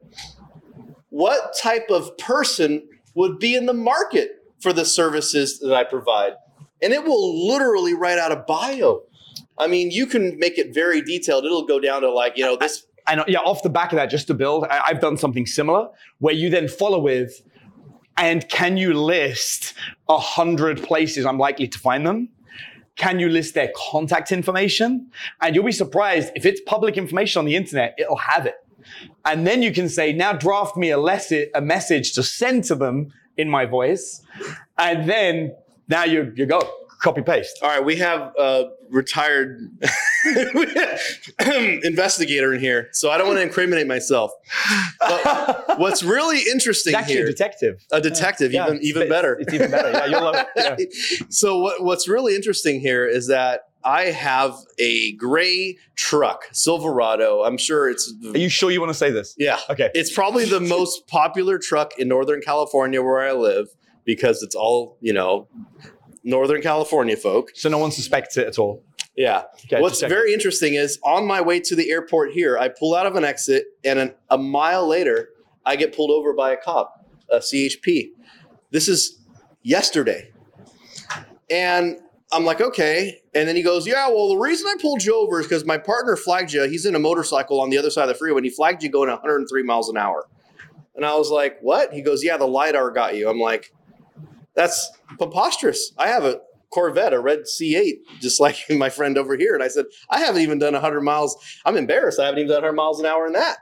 [1.10, 6.34] What type of person would be in the market for the services that I provide?
[6.82, 9.04] And it will literally write out a bio.
[9.58, 11.46] I mean, you can make it very detailed.
[11.46, 12.86] It'll go down to like, you know, this.
[13.08, 15.46] I know, yeah, off the back of that, just to build, I, I've done something
[15.46, 15.90] similar
[16.20, 17.42] where you then follow with,
[18.18, 19.74] and can you list
[20.08, 22.30] a hundred places I'm likely to find them?
[22.98, 25.10] Can you list their contact information?
[25.42, 28.56] And you'll be surprised if it's public information on the internet, it'll have it.
[29.26, 33.14] And then you can say, now draft me a, a message to send to them
[33.38, 34.22] in my voice.
[34.78, 35.56] And then
[35.90, 36.62] now you you go
[37.00, 37.58] copy paste.
[37.62, 39.60] All right, we have a retired
[41.46, 44.32] investigator in here, so I don't want to incriminate myself.
[45.00, 49.38] But what's really interesting actually here, a detective, a detective, yeah, even even it's, better.
[49.40, 49.92] It's even better.
[49.92, 50.48] Yeah, you'll love it.
[50.56, 51.26] Yeah.
[51.30, 57.44] so what, what's really interesting here is that I have a gray truck, Silverado.
[57.44, 58.14] I'm sure it's.
[58.26, 59.36] Are you sure you want to say this?
[59.38, 59.60] Yeah.
[59.70, 59.90] Okay.
[59.94, 63.70] It's probably the most popular truck in Northern California where I live
[64.10, 65.48] because it's all, you know,
[66.24, 67.52] Northern California folk.
[67.54, 68.84] So no one suspects it at all.
[69.16, 69.44] Yeah.
[69.66, 73.06] Okay, What's very interesting is on my way to the airport here, I pull out
[73.06, 75.30] of an exit, and an, a mile later,
[75.64, 78.08] I get pulled over by a cop, a CHP.
[78.72, 79.20] This is
[79.62, 80.32] yesterday.
[81.52, 82.00] And
[82.32, 83.22] I'm like, okay.
[83.36, 85.78] And then he goes, yeah, well, the reason I pulled you over is because my
[85.78, 86.68] partner flagged you.
[86.68, 88.90] He's in a motorcycle on the other side of the freeway, and he flagged you
[88.90, 90.28] going 103 miles an hour.
[90.96, 91.94] And I was like, what?
[91.94, 93.30] He goes, yeah, the LiDAR got you.
[93.30, 93.72] I'm like,
[94.60, 95.94] that's preposterous.
[95.98, 99.54] I have a Corvette, a red C8, just like my friend over here.
[99.54, 101.38] And I said, I haven't even done 100 miles.
[101.66, 102.20] I'm embarrassed.
[102.20, 103.60] I haven't even done 100 miles an hour in that,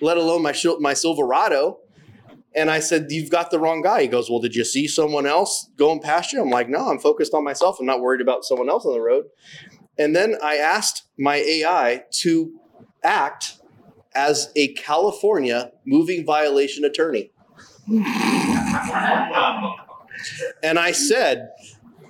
[0.00, 1.80] let alone my my Silverado.
[2.54, 4.02] And I said, You've got the wrong guy.
[4.02, 6.40] He goes, Well, did you see someone else going past you?
[6.40, 7.78] I'm like, No, I'm focused on myself.
[7.80, 9.24] I'm not worried about someone else on the road.
[9.98, 12.52] And then I asked my AI to
[13.02, 13.58] act
[14.14, 17.32] as a California moving violation attorney.
[20.62, 21.50] And I said,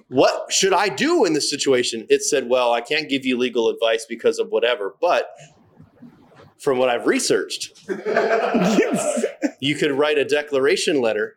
[0.08, 2.06] what should I do in this situation?
[2.08, 5.30] It said, well, I can't give you legal advice because of whatever, but
[6.58, 7.88] from what I've researched,
[9.60, 11.36] you could write a declaration letter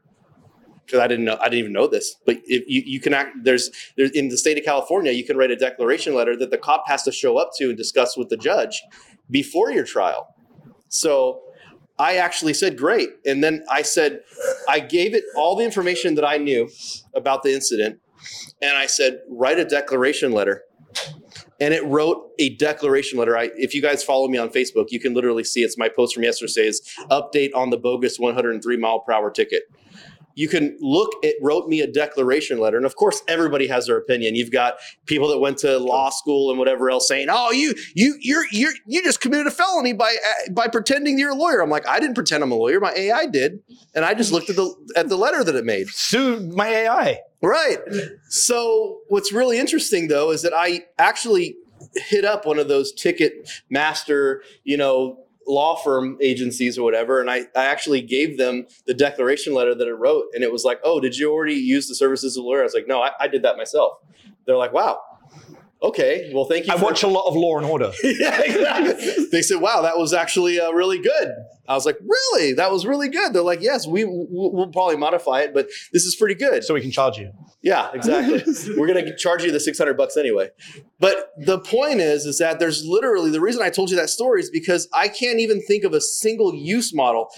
[0.85, 2.15] because I didn't know I didn't even know this.
[2.25, 5.37] But if you, you can act there's there's in the state of California, you can
[5.37, 8.29] write a declaration letter that the cop has to show up to and discuss with
[8.29, 8.81] the judge
[9.29, 10.33] before your trial.
[10.87, 11.41] So
[11.99, 13.09] I actually said great.
[13.25, 14.21] And then I said
[14.67, 16.69] I gave it all the information that I knew
[17.13, 17.99] about the incident.
[18.61, 20.63] And I said, write a declaration letter
[21.59, 23.37] and it wrote a declaration letter.
[23.37, 26.13] I, if you guys follow me on Facebook, you can literally see it's my post
[26.13, 26.81] from yesterday's
[27.11, 29.63] update on the bogus 103 mile per hour ticket
[30.35, 33.97] you can look it wrote me a declaration letter and of course everybody has their
[33.97, 34.35] opinion.
[34.35, 38.15] You've got people that went to law school and whatever else saying oh you you
[38.19, 40.15] you're you're you just committed a felony by
[40.51, 41.61] by pretending you're a lawyer.
[41.61, 42.79] I'm like i didn't pretend i'm a lawyer.
[42.79, 43.59] My ai did.
[43.95, 45.89] And i just looked at the at the letter that it made.
[45.89, 47.19] Sue my AI.
[47.41, 47.77] Right.
[48.29, 51.55] So what's really interesting though is that I actually
[51.95, 57.29] hit up one of those ticket master, you know, law firm agencies or whatever, and
[57.29, 60.79] I, I actually gave them the declaration letter that it wrote, and it was like,
[60.83, 63.11] "Oh, did you already use the services of a lawyer?" I was like, "No, I,
[63.19, 63.93] I did that myself."
[64.45, 65.01] They're like, "Wow,
[65.81, 67.91] okay, well, thank you." I for- watch a lot of Law and Order.
[68.03, 69.25] yeah, exactly.
[69.31, 71.31] they said, "Wow, that was actually uh, really good."
[71.67, 72.53] I was like, "Really?
[72.53, 76.05] That was really good." They're like, "Yes, we we'll, we'll probably modify it, but this
[76.05, 77.31] is pretty good." So we can charge you.
[77.61, 78.43] Yeah, exactly.
[78.77, 80.49] We're gonna charge you the six hundred bucks anyway.
[80.99, 84.41] But the point is, is that there's literally the reason I told you that story
[84.41, 87.29] is because I can't even think of a single use model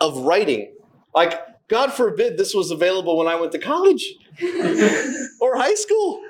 [0.00, 0.74] of writing.
[1.14, 4.14] Like, God forbid this was available when I went to college
[5.40, 6.20] or high school.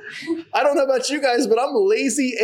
[0.53, 2.35] I don't know about you guys, but I'm lazy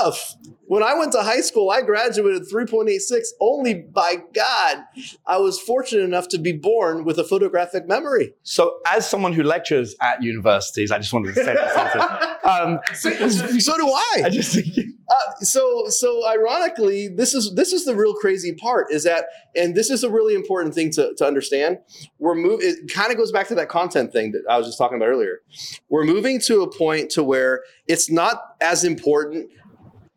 [0.00, 0.36] AF.
[0.66, 4.84] When I went to high school, I graduated 3.86 only by God.
[5.26, 8.34] I was fortunate enough to be born with a photographic memory.
[8.42, 12.35] So, as someone who lectures at universities, I just wanted to say that.
[12.46, 14.22] um, So do I.
[14.24, 14.68] I just think
[15.08, 19.76] Uh, so so ironically this is this is the real crazy part is that and
[19.76, 21.78] this is a really important thing to, to understand.
[22.18, 24.78] We're moving it kind of goes back to that content thing that i was just
[24.78, 25.42] talking about earlier.
[25.88, 29.50] We're moving to a point to where it's not as important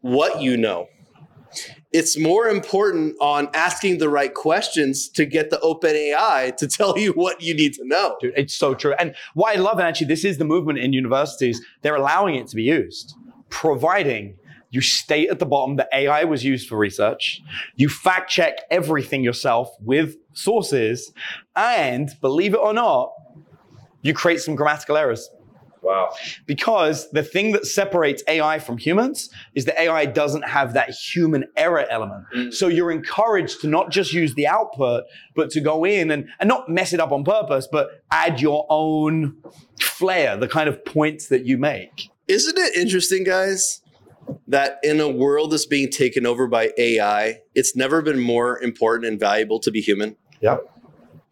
[0.02, 0.88] what you know
[1.92, 6.98] it's more important on asking the right questions to get the open ai to tell
[6.98, 8.94] you what you need to know Dude, it's so true.
[9.00, 12.48] And what I love, and actually, this is the movement in universities, they're allowing it
[12.48, 13.16] to be used,
[13.50, 14.38] providing
[14.72, 17.42] you state at the bottom that AI was used for research,
[17.76, 21.12] you fact check everything yourself with sources,
[21.56, 23.12] and believe it or not,
[24.02, 25.30] you create some grammatical errors.
[25.82, 26.10] Wow
[26.46, 31.46] Because the thing that separates AI from humans is that AI doesn't have that human
[31.56, 32.26] error element.
[32.36, 32.54] Mm.
[32.54, 36.48] So you're encouraged to not just use the output, but to go in and, and
[36.48, 39.38] not mess it up on purpose, but add your own
[39.82, 42.10] flair, the kind of points that you make.
[42.28, 43.82] Isn't it interesting, guys,
[44.48, 49.08] that in a world that's being taken over by AI, it's never been more important
[49.08, 50.16] and valuable to be human?
[50.42, 50.66] Yep.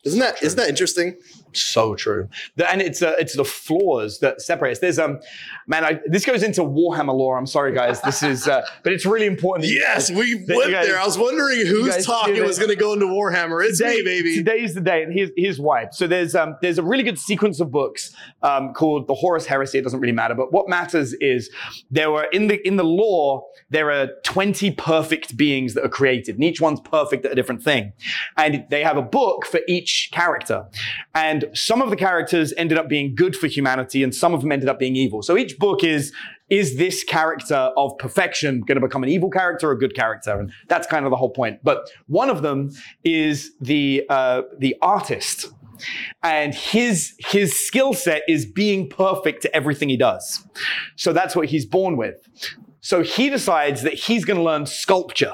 [0.03, 1.17] Isn't that isn't that interesting?
[1.53, 2.29] So true.
[2.55, 4.79] The- and it's uh, it's the flaws that separate us.
[4.79, 5.19] There's um,
[5.67, 7.37] man, I, this goes into Warhammer lore.
[7.37, 8.01] I'm sorry, guys.
[8.01, 9.69] This is, uh, but it's really important.
[9.69, 10.99] Yes, we went guys- there.
[10.99, 13.63] I was wondering whose talking was going to go into Warhammer.
[13.67, 14.35] It's me, baby.
[14.35, 15.87] Today's the day, and here's, here's why.
[15.91, 19.77] So there's um, there's a really good sequence of books um, called the Horus Heresy.
[19.79, 21.49] It doesn't really matter, but what matters is
[21.91, 26.35] there were in the in the lore there are 20 perfect beings that are created,
[26.35, 27.93] and each one's perfect at a different thing,
[28.37, 30.65] and they have a book for each character,
[31.13, 34.51] and some of the characters ended up being good for humanity, and some of them
[34.51, 35.21] ended up being evil.
[35.21, 36.13] So each book is
[36.49, 40.39] is this character of perfection going to become an evil character or a good character?
[40.39, 41.59] And that's kind of the whole point.
[41.63, 42.71] But one of them
[43.03, 45.47] is the uh, the artist,
[46.23, 50.45] and his his skill set is being perfect to everything he does.
[50.95, 52.15] So that's what he's born with.
[52.81, 55.33] So he decides that he's going to learn sculpture.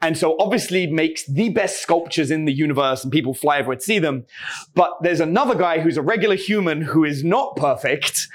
[0.00, 3.80] And so obviously makes the best sculptures in the universe and people fly over to
[3.80, 4.26] see them.
[4.74, 8.28] But there's another guy who's a regular human who is not perfect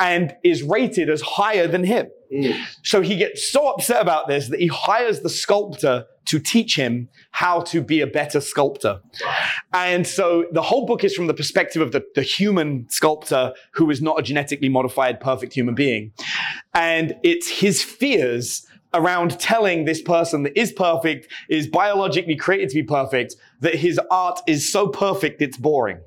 [0.00, 2.08] and is rated as higher than him.
[2.32, 2.58] Mm.
[2.82, 7.08] So he gets so upset about this that he hires the sculptor to teach him
[7.32, 9.00] how to be a better sculptor.
[9.72, 13.90] And so the whole book is from the perspective of the, the human sculptor who
[13.90, 16.12] is not a genetically modified perfect human being.
[16.72, 22.76] And it's his fears around telling this person that is perfect, is biologically created to
[22.76, 26.00] be perfect, that his art is so perfect it's boring.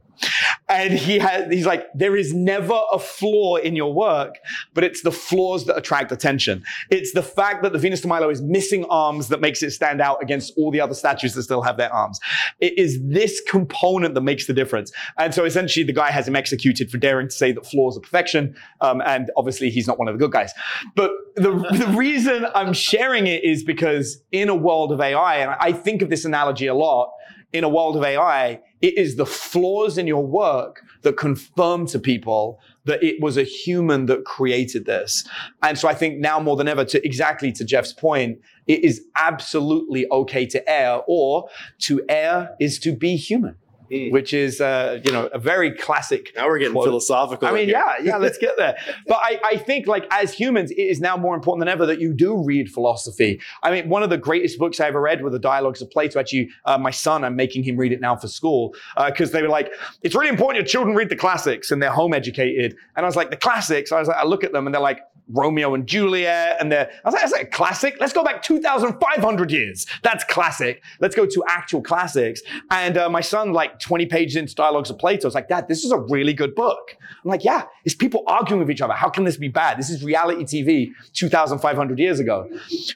[0.73, 4.39] And he he's like, there is never a flaw in your work,
[4.73, 6.63] but it's the flaws that attract attention.
[6.89, 10.01] It's the fact that the Venus de Milo is missing arms that makes it stand
[10.01, 12.19] out against all the other statues that still have their arms.
[12.59, 14.91] It is this component that makes the difference.
[15.19, 18.01] And so essentially the guy has him executed for daring to say that flaws are
[18.01, 18.55] perfection.
[18.81, 20.53] Um, and obviously he's not one of the good guys.
[20.95, 25.51] But the, the reason I'm sharing it is because in a world of AI, and
[25.59, 27.11] I think of this analogy a lot,
[27.53, 31.99] in a world of AI, it is the flaws in your work that confirm to
[31.99, 35.25] people that it was a human that created this.
[35.61, 39.05] And so I think now more than ever, to exactly to Jeff's point, it is
[39.15, 41.47] absolutely okay to err, or
[41.79, 43.55] to err is to be human.
[43.93, 44.11] Mm.
[44.11, 46.31] Which is, uh, you know, a very classic.
[46.35, 46.87] Now we're getting quote.
[46.87, 47.47] philosophical.
[47.47, 47.83] I mean, here.
[47.85, 48.75] yeah, yeah, let's get there.
[49.07, 51.99] but I, I think, like, as humans, it is now more important than ever that
[51.99, 53.39] you do read philosophy.
[53.61, 56.19] I mean, one of the greatest books I ever read were the Dialogues of Plato.
[56.19, 58.73] Actually, uh, my son, I'm making him read it now for school
[59.05, 59.71] because uh, they were like,
[60.01, 62.75] it's really important your children read the classics and they're home educated.
[62.95, 63.91] And I was like, the classics.
[63.91, 66.89] I was like, I look at them and they're like, Romeo and Juliet, and they're,
[67.03, 67.97] I was like, that's like a classic.
[67.99, 69.85] Let's go back 2,500 years.
[70.01, 70.83] That's classic.
[70.99, 72.41] Let's go to actual classics.
[72.71, 75.83] And uh, my son, like 20 pages into Dialogues of Plato, was like, Dad, this
[75.83, 76.97] is a really good book.
[77.23, 78.93] I'm like, yeah, it's people arguing with each other.
[78.93, 79.77] How can this be bad?
[79.77, 82.49] This is reality TV 2,500 years ago.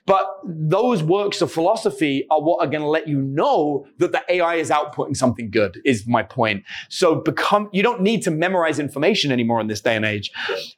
[0.05, 4.21] But those works of philosophy are what are going to let you know that the
[4.29, 6.63] AI is outputting something good, is my point.
[6.89, 10.31] So become, you don't need to memorize information anymore in this day and age.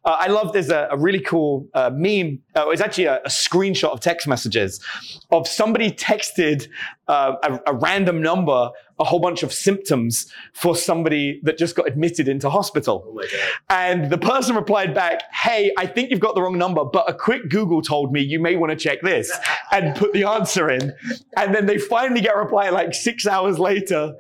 [0.06, 2.40] Uh, I love, there's a, a really cool cool uh, meme.
[2.56, 4.84] Uh, it was actually a, a, screenshot of text messages
[5.32, 6.68] of somebody texted
[7.08, 8.70] uh, a, a, random number,
[9.00, 13.04] a whole bunch of symptoms for somebody that just got admitted into hospital.
[13.08, 13.24] Oh
[13.70, 17.14] and the person replied back, Hey, I think you've got the wrong number, but a
[17.14, 19.32] quick Google told me you may want to check this
[19.72, 20.94] and put the answer in.
[21.38, 24.14] And then they finally get a reply like six hours later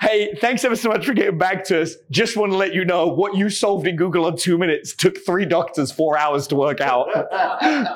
[0.00, 1.96] Hey, thanks ever so much for getting back to us.
[2.10, 5.18] Just want to let you know what you solved in Google in two minutes took
[5.26, 7.08] three doctors four hours to work out,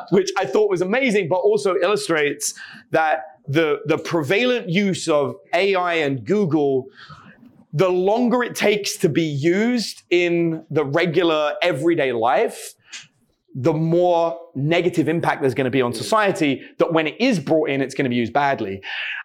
[0.10, 2.54] which I thought was amazing, but also illustrates
[2.90, 6.86] that the, the prevalent use of AI and Google,
[7.72, 12.74] the longer it takes to be used in the regular everyday life,
[13.54, 17.70] the more negative impact there's going to be on society that when it is brought
[17.70, 18.82] in, it's going to be used badly.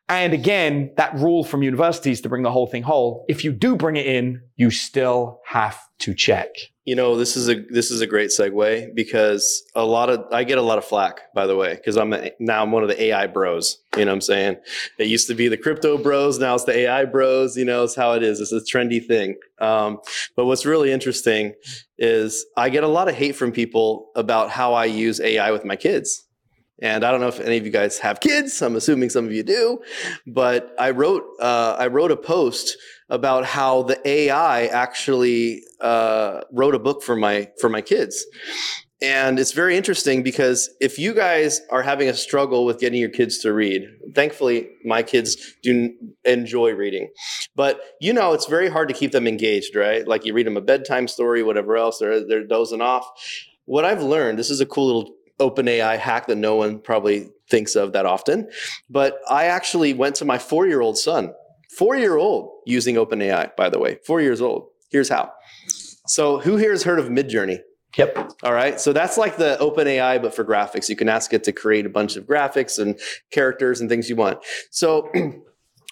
[0.09, 3.75] And again, that rule from universities to bring the whole thing whole, if you do
[3.75, 6.49] bring it in, you still have to check.
[6.85, 10.45] You know, this is a this is a great segue because a lot of I
[10.45, 12.87] get a lot of flack, by the way, because I'm a, now I'm one of
[12.87, 13.79] the AI bros.
[13.97, 14.57] You know what I'm saying?
[14.97, 17.57] It used to be the crypto bros, now it's the AI bros.
[17.57, 18.39] You know, it's how it is.
[18.39, 19.35] It's a trendy thing.
[19.59, 19.99] Um,
[20.37, 21.55] but what's really interesting
[21.97, 25.65] is I get a lot of hate from people about how I use AI with
[25.65, 26.23] my kids.
[26.79, 28.61] And I don't know if any of you guys have kids.
[28.61, 29.79] I'm assuming some of you do.
[30.27, 32.77] But I wrote uh, I wrote a post
[33.09, 38.25] about how the AI actually uh, wrote a book for my for my kids.
[38.99, 43.11] And it's very interesting because if you guys are having a struggle with getting your
[43.11, 45.93] kids to read, thankfully my kids do
[46.25, 47.09] enjoy reading.
[47.55, 50.07] But you know, it's very hard to keep them engaged, right?
[50.07, 53.07] Like you read them a bedtime story, whatever else, they're they're dozing off.
[53.67, 57.75] What I've learned, this is a cool little OpenAI hack that no one probably thinks
[57.75, 58.49] of that often.
[58.89, 61.33] But I actually went to my four year old son,
[61.77, 64.69] four year old, using OpenAI, by the way, four years old.
[64.89, 65.33] Here's how.
[66.07, 67.59] So, who here has heard of Midjourney?
[67.97, 68.33] Yep.
[68.43, 68.79] All right.
[68.79, 70.87] So that's like the OpenAI, but for graphics.
[70.87, 72.97] You can ask it to create a bunch of graphics and
[73.31, 74.39] characters and things you want.
[74.71, 75.11] So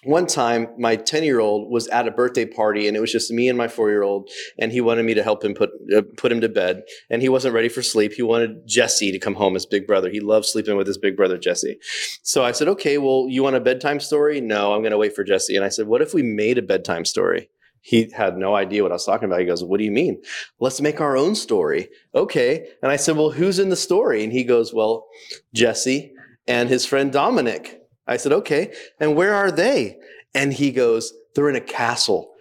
[0.05, 3.31] one time my 10 year old was at a birthday party and it was just
[3.31, 4.29] me and my four year old
[4.59, 7.29] and he wanted me to help him put uh, put him to bed and he
[7.29, 10.45] wasn't ready for sleep he wanted jesse to come home his big brother he loved
[10.45, 11.77] sleeping with his big brother jesse
[12.23, 15.15] so i said okay well you want a bedtime story no i'm going to wait
[15.15, 17.49] for jesse and i said what if we made a bedtime story
[17.85, 19.41] he had no idea what I was talking about.
[19.41, 20.19] He goes, What do you mean?
[20.59, 21.87] Let's make our own story.
[22.15, 22.67] Okay.
[22.81, 24.23] And I said, Well, who's in the story?
[24.23, 25.05] And he goes, Well,
[25.53, 26.11] Jesse
[26.47, 27.84] and his friend Dominic.
[28.07, 28.73] I said, okay.
[28.99, 29.97] And where are they?
[30.33, 32.31] And he goes, they're in a castle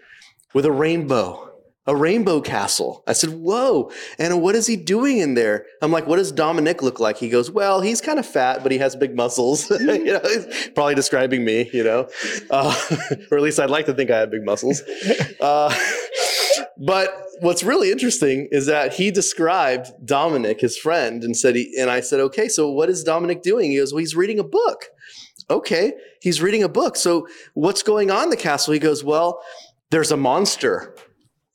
[0.53, 1.53] with a rainbow,
[1.87, 3.03] a rainbow castle.
[3.07, 3.91] I said, whoa.
[4.19, 5.67] And what is he doing in there?
[5.83, 7.19] I'm like, what does Dominic look like?
[7.19, 9.71] He goes, well, he's kind of fat, but he has big muscles.
[9.81, 12.09] you know, he's probably describing me, you know,
[12.51, 12.75] uh,
[13.31, 14.83] or at least I'd like to think I have big muscles.
[15.41, 15.75] Uh,
[16.79, 21.91] but what's really interesting is that he described Dominic, his friend, and said, he, and
[21.91, 23.73] I said, okay, so what is Dominic doing?
[23.73, 24.87] He goes, well, he's reading a book
[25.51, 26.97] okay, he's reading a book.
[26.97, 28.73] So what's going on in the castle?
[28.73, 29.43] He goes, well,
[29.91, 30.97] there's a monster.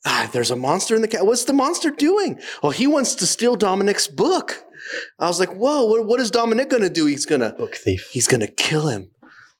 [0.06, 1.26] Ah, there's a monster in the castle.
[1.26, 2.38] What's the monster doing?
[2.62, 4.64] Well, he wants to steal Dominic's book.
[5.18, 7.06] I was like, whoa, what, what is Dominic going to do?
[7.06, 8.08] He's going to book thief.
[8.10, 9.10] He's going to kill him.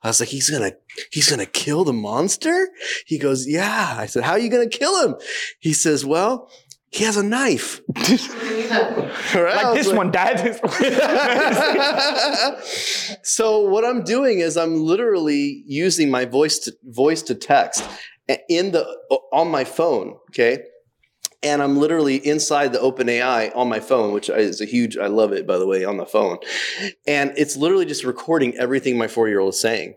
[0.03, 0.72] I was like, he's gonna,
[1.12, 2.70] he's gonna kill the monster.
[3.07, 3.97] He goes, yeah.
[3.99, 5.16] I said, how are you gonna kill him?
[5.59, 6.51] He says, well,
[6.91, 7.80] he has a knife.
[9.34, 9.64] Right?
[9.64, 10.61] Like this like, one, Dad.
[13.22, 17.84] so what I'm doing is I'm literally using my voice to voice to text
[18.49, 18.84] in the
[19.32, 20.16] on my phone.
[20.30, 20.62] Okay,
[21.43, 24.97] and I'm literally inside the OpenAI on my phone, which is a huge.
[24.97, 26.38] I love it, by the way, on the phone,
[27.07, 29.95] and it's literally just recording everything my four year old is saying.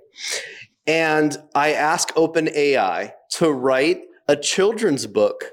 [0.88, 5.46] And I ask OpenAI to write a children's book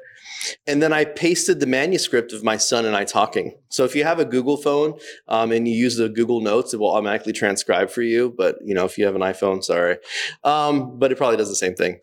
[0.66, 3.56] and then I pasted the manuscript of my son and I talking.
[3.68, 6.80] So if you have a Google phone um, and you use the Google Notes, it
[6.80, 8.34] will automatically transcribe for you.
[8.36, 9.98] But you know, if you have an iPhone, sorry,
[10.44, 12.00] um, but it probably does the same thing.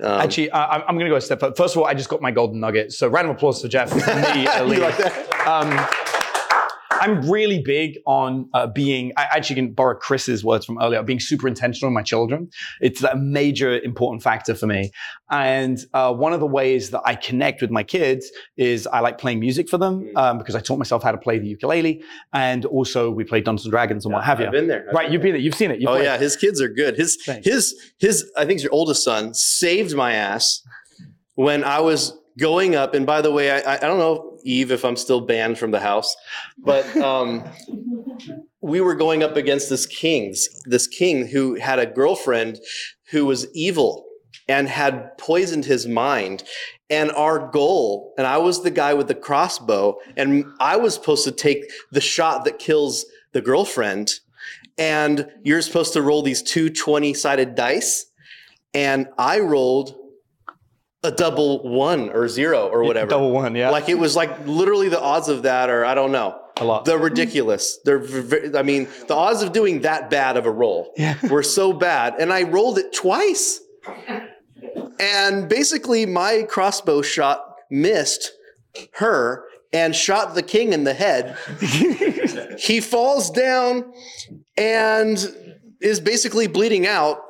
[0.00, 1.54] Um, Actually, uh, I'm going to go a step further.
[1.54, 2.92] First of all, I just got my golden nugget.
[2.92, 3.94] So round of applause for Jeff.
[3.94, 4.02] Me,
[4.78, 5.46] like?
[5.46, 5.86] Um,
[7.00, 11.20] I'm really big on uh, being, I actually can borrow Chris's words from earlier, being
[11.20, 12.50] super intentional with my children.
[12.80, 14.90] It's a major important factor for me.
[15.30, 19.18] And uh, one of the ways that I connect with my kids is I like
[19.18, 20.16] playing music for them mm.
[20.16, 22.02] um, because I taught myself how to play the ukulele.
[22.32, 24.46] And also we play Dungeons and Dragons and yeah, what have you.
[24.46, 24.86] I've been there.
[24.88, 25.04] I've right.
[25.04, 25.40] Been you've been there.
[25.40, 25.80] You've seen it.
[25.80, 26.18] You've oh, yeah.
[26.18, 26.96] His kids are good.
[26.96, 27.46] His, Thanks.
[27.46, 30.62] his, his, I think your oldest son saved my ass
[31.34, 32.94] when I was going up.
[32.94, 35.80] And by the way, I, I don't know Eve if I'm still banned from the
[35.80, 36.16] house.
[36.58, 37.44] But um,
[38.60, 40.34] we were going up against this king,
[40.64, 42.58] this king who had a girlfriend
[43.10, 44.04] who was evil
[44.48, 46.42] and had poisoned his mind.
[46.90, 51.24] And our goal, and I was the guy with the crossbow, and I was supposed
[51.24, 54.12] to take the shot that kills the girlfriend.
[54.78, 58.06] And you're supposed to roll these two 20 sided dice.
[58.72, 59.94] And I rolled
[61.02, 63.10] a double one or zero or whatever.
[63.10, 63.70] Double one, yeah.
[63.70, 66.40] Like it was like literally the odds of that are I don't know.
[66.60, 66.84] A lot.
[66.84, 67.78] They're ridiculous.
[67.84, 68.02] They're
[68.56, 71.16] I mean, the odds of doing that bad of a roll yeah.
[71.28, 73.60] were so bad and I rolled it twice.
[75.00, 78.32] And basically my crossbow shot missed
[78.94, 81.36] her and shot the king in the head.
[82.58, 83.92] he falls down
[84.56, 85.16] and
[85.80, 87.20] is basically bleeding out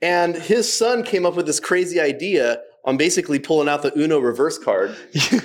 [0.00, 4.18] and his son came up with this crazy idea on basically pulling out the Uno
[4.18, 4.96] reverse card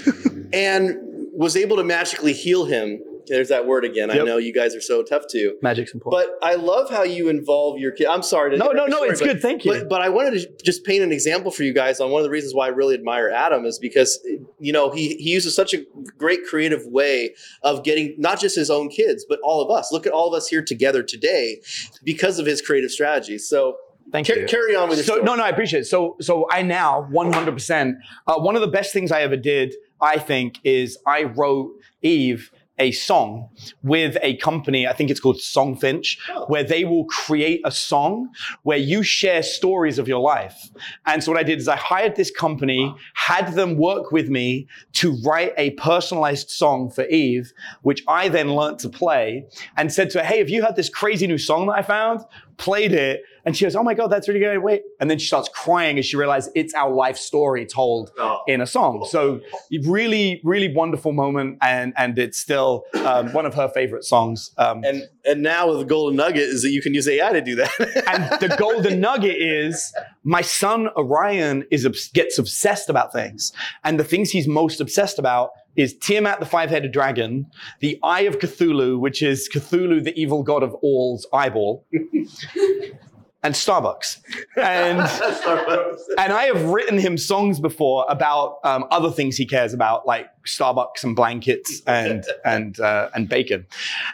[0.53, 0.97] and
[1.33, 3.01] was able to magically heal him.
[3.27, 4.09] There's that word again.
[4.09, 4.21] Yep.
[4.21, 5.57] I know you guys are so tough too.
[5.63, 6.37] Magic's important.
[6.39, 8.05] But I love how you involve your kid.
[8.05, 9.41] I'm sorry to No, no, no, story, it's but, good.
[9.41, 9.71] Thank you.
[9.71, 12.23] But, but I wanted to just paint an example for you guys on one of
[12.23, 14.19] the reasons why I really admire Adam is because
[14.59, 15.83] you know he he uses such a
[16.19, 17.33] great creative way
[17.63, 19.91] of getting not just his own kids, but all of us.
[19.91, 21.61] Look at all of us here together today
[22.03, 23.49] because of his creative strategies.
[23.49, 23.77] So
[24.11, 24.47] Thank Car- you.
[24.47, 25.25] Carry on with your so, story.
[25.25, 25.85] No, no, I appreciate it.
[25.85, 27.95] So, so I now 100%.
[28.27, 32.51] Uh, one of the best things I ever did, I think, is I wrote Eve
[32.77, 33.49] a song
[33.83, 36.45] with a company, I think it's called Songfinch, oh.
[36.47, 38.29] where they will create a song
[38.63, 40.69] where you share stories of your life.
[41.05, 42.97] And so what I did is I hired this company, wow.
[43.13, 48.53] had them work with me to write a personalized song for Eve, which I then
[48.55, 49.47] learned to play
[49.77, 52.21] and said to her, Hey, have you heard this crazy new song that I found?
[52.57, 54.57] Played it and she goes, Oh my God, that's really good.
[54.59, 54.83] Wait.
[54.99, 58.41] And then she starts crying as she realizes it's our life story told oh.
[58.47, 59.05] in a song.
[59.09, 59.39] So
[59.83, 61.59] really, really wonderful moment.
[61.61, 62.64] And, and it's still
[63.05, 64.51] um, one of her favorite songs.
[64.57, 67.55] Um, and, and now the golden nugget is that you can use AI to do
[67.55, 67.71] that.
[68.07, 69.93] and the golden nugget is
[70.23, 73.51] my son Orion is, gets obsessed about things.
[73.83, 77.47] And the things he's most obsessed about is Tiamat, the five-headed dragon,
[77.81, 81.85] the Eye of Cthulhu, which is Cthulhu, the evil god of all's eyeball,
[83.45, 84.21] and Starbucks.
[84.57, 85.99] And, Starbucks.
[86.17, 90.27] and I have written him songs before about um, other things he cares about, like
[90.47, 93.67] Starbucks and blankets and and uh, and bacon.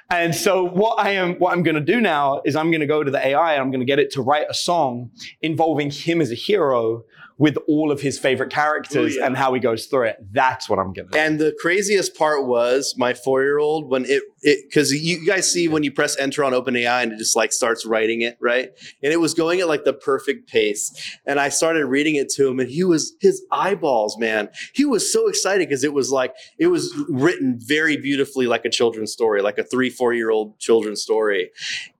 [0.09, 2.87] And so what I am what I'm going to do now is I'm going to
[2.87, 5.11] go to the AI and I'm going to get it to write a song
[5.41, 7.05] involving him as a hero
[7.41, 9.25] with all of his favorite characters Ooh, yeah.
[9.25, 10.17] and how he goes through it.
[10.31, 11.09] That's what I'm gonna.
[11.09, 11.17] Do.
[11.17, 15.51] And the craziest part was my four year old when it it because you guys
[15.51, 18.69] see when you press enter on OpenAI and it just like starts writing it right,
[19.01, 21.17] and it was going at like the perfect pace.
[21.25, 24.49] And I started reading it to him, and he was his eyeballs, man.
[24.75, 28.69] He was so excited because it was like it was written very beautifully, like a
[28.69, 31.49] children's story, like a three four year old children's story.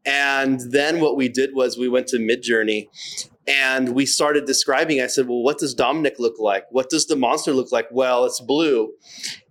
[0.05, 2.89] And then what we did was we went to Midjourney
[3.47, 5.01] and we started describing.
[5.01, 6.65] I said, "Well, what does Dominic look like?
[6.71, 8.93] What does the monster look like?" Well, it's blue,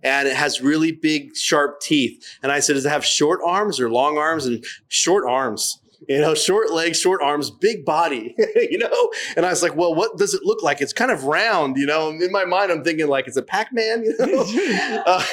[0.03, 2.23] and it has really big, sharp teeth.
[2.41, 5.79] And I said, "Does it have short arms or long arms?" And short arms.
[6.07, 8.35] You know, short legs, short arms, big body.
[8.55, 10.81] you know, and I was like, "Well, what does it look like?
[10.81, 14.03] It's kind of round." You know, in my mind, I'm thinking like, "It's a Pac-Man."
[14.19, 15.23] You know, uh,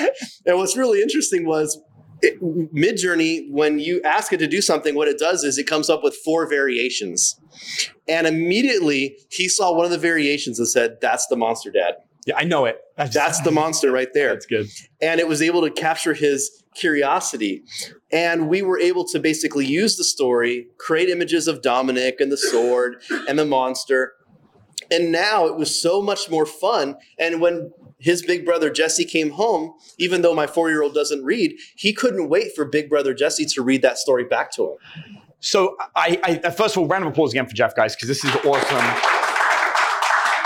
[0.47, 1.81] and what's really interesting was
[2.23, 6.03] Midjourney, when you ask it to do something, what it does is it comes up
[6.03, 7.41] with four variations.
[8.09, 11.95] And immediately he saw one of the variations and said, That's the monster dad.
[12.27, 12.79] Yeah, I know it.
[12.97, 14.31] That's, That's the monster right there.
[14.35, 14.66] That's good.
[15.01, 17.62] And it was able to capture his curiosity.
[18.12, 22.37] And we were able to basically use the story, create images of Dominic and the
[22.37, 24.12] sword and the monster.
[24.91, 26.97] And now it was so much more fun.
[27.19, 31.25] And when his big brother Jesse came home, even though my four year old doesn't
[31.25, 34.77] read, he couldn't wait for big brother Jesse to read that story back to him.
[35.41, 38.25] So, I, I first of all, round of applause again for Jeff, guys, because this
[38.25, 39.18] is awesome.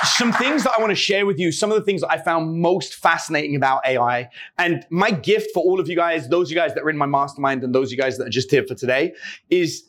[0.05, 2.19] Some things that I want to share with you, some of the things that I
[2.19, 4.29] found most fascinating about AI.
[4.59, 7.07] And my gift for all of you guys, those you guys that are in my
[7.07, 9.15] mastermind and those you guys that are just here for today,
[9.49, 9.85] is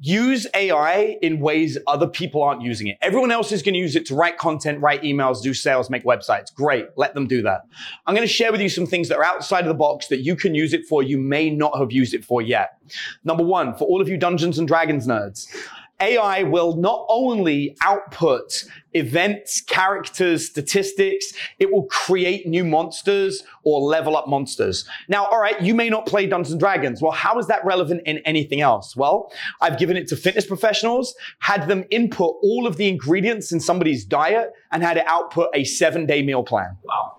[0.00, 2.98] use AI in ways other people aren't using it.
[3.00, 6.04] Everyone else is going to use it to write content, write emails, do sales, make
[6.04, 6.54] websites.
[6.54, 6.86] Great.
[6.96, 7.62] Let them do that.
[8.06, 10.20] I'm going to share with you some things that are outside of the box that
[10.20, 12.78] you can use it for you may not have used it for yet.
[13.24, 15.46] Number one, for all of you Dungeons and Dragons nerds,
[16.00, 24.16] AI will not only output events, characters, statistics, it will create new monsters or level
[24.16, 24.88] up monsters.
[25.08, 27.02] Now, all right, you may not play Dungeons and Dragons.
[27.02, 28.96] Well, how is that relevant in anything else?
[28.96, 33.60] Well, I've given it to fitness professionals, had them input all of the ingredients in
[33.60, 36.76] somebody's diet, and had it output a seven day meal plan.
[36.82, 37.16] Wow.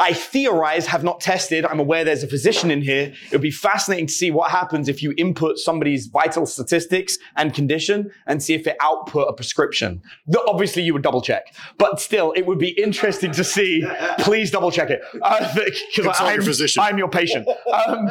[0.00, 1.66] I've, theorize, have not tested.
[1.66, 3.12] I'm aware there's a physician in here.
[3.26, 7.52] It would be fascinating to see what happens if you input somebody's vital statistics and
[7.52, 10.00] condition and see if it output a prescription.
[10.48, 13.86] Obviously, you would double check, but still, it would be interesting to see.
[14.20, 16.82] Please double check it because uh, I'm, physician.
[16.82, 17.46] I'm your patient.
[17.70, 18.06] Um,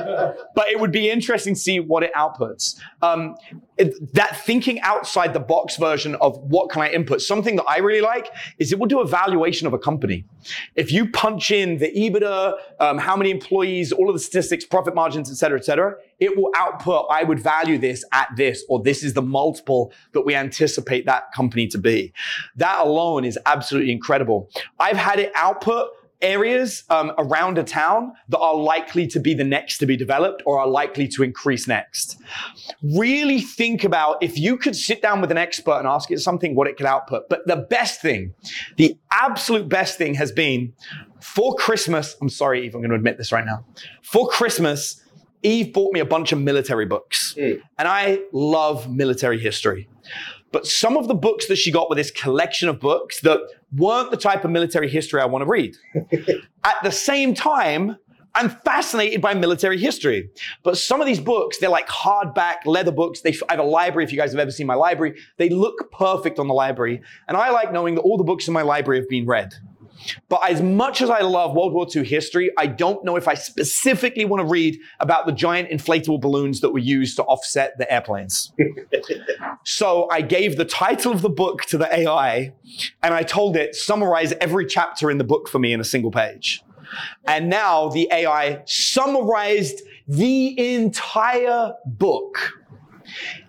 [0.53, 2.79] but it would be interesting to see what it outputs.
[3.01, 3.35] Um,
[4.13, 7.21] that thinking outside the box version of what can I input.
[7.21, 8.27] Something that I really like
[8.59, 10.25] is it will do a valuation of a company.
[10.75, 14.95] If you punch in the EBITDA, um, how many employees, all of the statistics, profit
[14.95, 18.82] margins, et cetera, et cetera, it will output, I would value this at this, or
[18.82, 22.13] this is the multiple that we anticipate that company to be.
[22.55, 24.49] That alone is absolutely incredible.
[24.80, 25.89] I've had it output
[26.22, 30.43] areas um, around a town that are likely to be the next to be developed
[30.45, 32.22] or are likely to increase next.
[32.84, 36.55] Really think about if you could sit down with an expert and ask it something,
[36.55, 37.30] what it could output.
[37.30, 38.34] But the best thing,
[38.78, 40.74] the absolute best thing has been
[41.22, 42.15] for Christmas.
[42.22, 43.65] I'm sorry, Eve, I'm going to admit this right now.
[44.01, 45.03] For Christmas,
[45.43, 47.61] Eve bought me a bunch of military books, mm.
[47.78, 49.88] and I love military history.
[50.52, 53.39] But some of the books that she got were this collection of books that
[53.76, 55.76] weren't the type of military history I want to read.
[56.64, 57.97] At the same time,
[58.36, 60.30] I'm fascinated by military history.
[60.64, 63.22] But some of these books, they're like hardback leather books.
[63.22, 64.06] They, I have a library.
[64.06, 67.02] If you guys have ever seen my library, they look perfect on the library.
[67.28, 69.54] And I like knowing that all the books in my library have been read.
[70.28, 73.34] But as much as I love World War II history, I don't know if I
[73.34, 77.91] specifically want to read about the giant inflatable balloons that were used to offset the
[77.91, 78.54] airplanes.
[79.64, 82.54] so I gave the title of the book to the AI
[83.04, 86.12] and I told it, summarize every chapter in the book for me in a single
[86.12, 86.64] page.
[87.28, 92.59] And now the AI summarized the entire book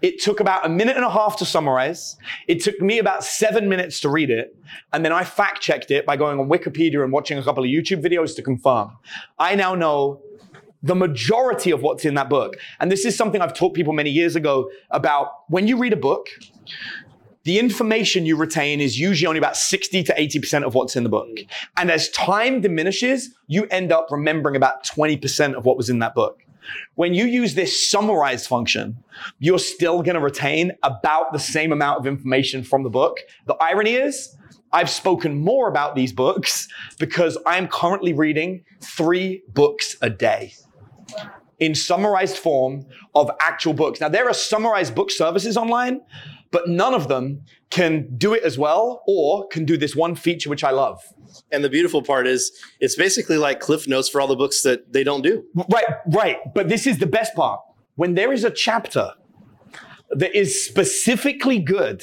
[0.02, 2.16] it took about a minute and a half to summarize.
[2.48, 4.56] It took me about seven minutes to read it.
[4.92, 7.68] And then I fact checked it by going on Wikipedia and watching a couple of
[7.68, 8.96] YouTube videos to confirm.
[9.38, 10.20] I now know
[10.82, 12.56] the majority of what's in that book.
[12.78, 15.96] And this is something I've taught people many years ago about when you read a
[15.96, 16.28] book,
[17.44, 21.08] the information you retain is usually only about 60 to 80% of what's in the
[21.08, 21.28] book.
[21.76, 26.14] And as time diminishes, you end up remembering about 20% of what was in that
[26.14, 26.42] book.
[26.94, 29.02] When you use this summarize function,
[29.38, 33.18] you're still going to retain about the same amount of information from the book.
[33.46, 34.36] The irony is,
[34.72, 40.54] I've spoken more about these books because I'm currently reading three books a day
[41.58, 44.00] in summarized form of actual books.
[44.00, 46.00] Now, there are summarized book services online,
[46.50, 50.48] but none of them can do it as well or can do this one feature
[50.50, 51.02] which I love.
[51.52, 54.92] And the beautiful part is it's basically like cliff notes for all the books that
[54.92, 55.44] they don't do.
[55.54, 56.38] Right, right.
[56.54, 57.60] But this is the best part.
[57.96, 59.12] When there is a chapter
[60.10, 62.02] that is specifically good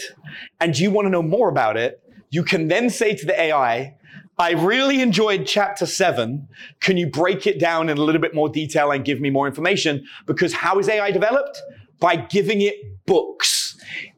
[0.60, 3.96] and you want to know more about it, you can then say to the AI,
[4.40, 6.48] I really enjoyed chapter seven.
[6.80, 9.48] Can you break it down in a little bit more detail and give me more
[9.48, 10.06] information?
[10.26, 11.60] Because how is AI developed?
[12.00, 13.57] By giving it books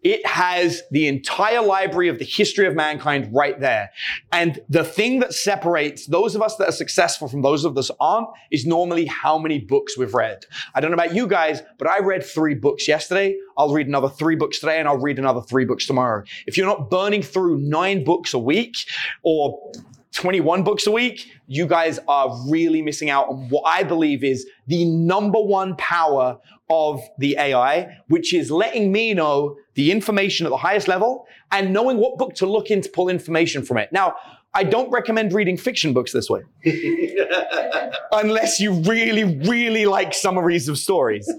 [0.04, 3.92] it has the entire library of the history of mankind right there.
[4.32, 7.92] And the thing that separates those of us that are successful from those of us
[8.00, 10.46] aren't is normally how many books we've read.
[10.76, 13.36] I don't know about you guys, but I read three books yesterday.
[13.58, 16.24] I'll read another three books today and I'll read another three books tomorrow.
[16.48, 18.76] If you're not burning through nine books a week
[19.24, 19.72] or
[20.14, 24.46] 21 books a week, you guys are really missing out on what I believe is
[24.68, 26.38] the number one power
[26.70, 31.74] of the AI, which is letting me know the information at the highest level and
[31.74, 33.92] knowing what book to look in to pull information from it.
[33.92, 34.16] Now,
[34.54, 36.42] I don't recommend reading fiction books this way.
[38.12, 41.32] Unless you really, really like summaries of stories.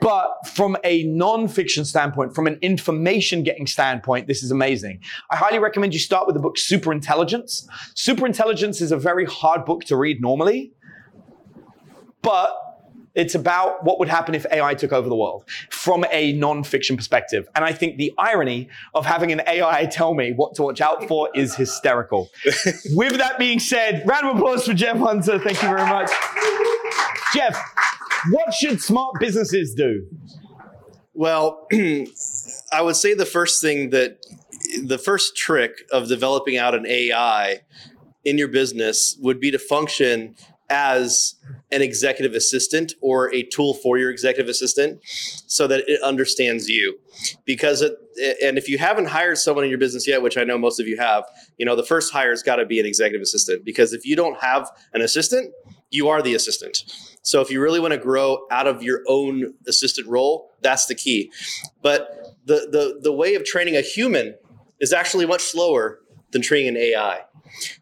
[0.00, 5.00] but from a non-fiction standpoint, from an information getting standpoint, this is amazing.
[5.30, 7.68] I highly recommend you start with the book Super Intelligence.
[7.94, 10.72] Super Intelligence is a very hard book to read normally,
[12.22, 12.69] but
[13.14, 17.48] it's about what would happen if AI took over the world from a non-fiction perspective.
[17.54, 21.06] And I think the irony of having an AI tell me what to watch out
[21.08, 22.30] for is hysterical.
[22.90, 25.38] With that being said, round of applause for Jeff Hunter.
[25.38, 26.10] Thank you very much.
[27.34, 27.58] Jeff,
[28.30, 30.06] what should smart businesses do?
[31.14, 31.66] Well,
[32.72, 34.18] I would say the first thing that
[34.82, 37.60] the first trick of developing out an AI
[38.24, 40.36] in your business would be to function
[40.70, 41.34] as
[41.72, 46.98] an executive assistant or a tool for your executive assistant so that it understands you.
[47.44, 47.96] Because it,
[48.42, 50.86] and if you haven't hired someone in your business yet which i know most of
[50.86, 51.24] you have
[51.58, 53.64] you know the first hire has got to be an executive assistant.
[53.64, 55.52] Because if you don't have an assistant
[55.92, 56.84] you are the assistant.
[57.22, 60.94] So if you really want to grow out of your own assistant role that's the
[60.94, 61.30] key.
[61.82, 64.36] But the the, the way of training a human
[64.80, 66.00] is actually much slower
[66.32, 67.22] than training an ai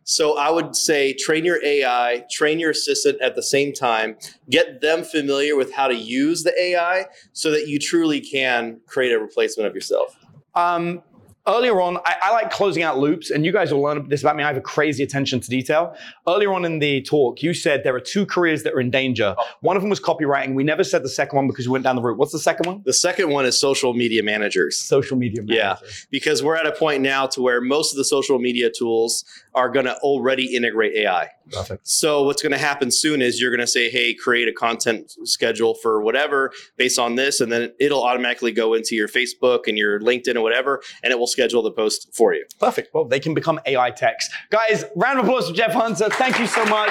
[0.05, 4.17] so I would say train your AI, train your assistant at the same time,
[4.51, 9.13] get them familiar with how to use the AI so that you truly can create
[9.13, 10.17] a replacement of yourself.
[10.55, 11.03] Um,
[11.49, 14.37] earlier on, I, I, like closing out loops, and you guys will learn this about
[14.37, 14.45] me.
[14.45, 15.97] I have a crazy attention to detail.
[16.27, 19.35] Earlier on in the talk, you said there are two careers that are in danger.
[19.61, 20.55] One of them was copywriting.
[20.55, 22.19] We never said the second one because we went down the route.
[22.19, 22.83] What's the second one?
[22.85, 24.79] The second one is social media managers.
[24.79, 25.57] Social media managers.
[25.57, 29.25] Yeah, because we're at a point now to where most of the social media tools
[29.59, 31.29] are going to already integrate AI.
[31.51, 31.89] Perfect.
[31.89, 35.13] So what's going to happen soon is you're going to say, "Hey, create a content
[35.25, 39.77] schedule for whatever based on this," and then it'll automatically go into your Facebook and
[39.77, 42.45] your LinkedIn or whatever, and it will schedule the post for you.
[42.61, 42.91] Perfect.
[42.95, 44.29] Well, they can become AI techs.
[44.51, 46.09] Guys, round of applause for Jeff Hunter.
[46.11, 46.91] Thank you so much.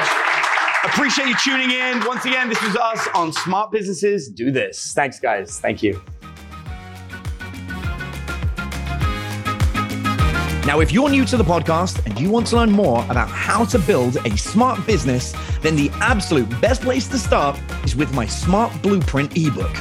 [0.84, 2.06] Appreciate you tuning in.
[2.06, 4.94] Once again, this was us on Smart Businesses Do This.
[4.94, 5.60] Thanks, guys.
[5.60, 6.02] Thank you.
[10.68, 13.64] Now, if you're new to the podcast and you want to learn more about how
[13.64, 18.26] to build a smart business, then the absolute best place to start is with my
[18.26, 19.74] Smart Blueprint ebook.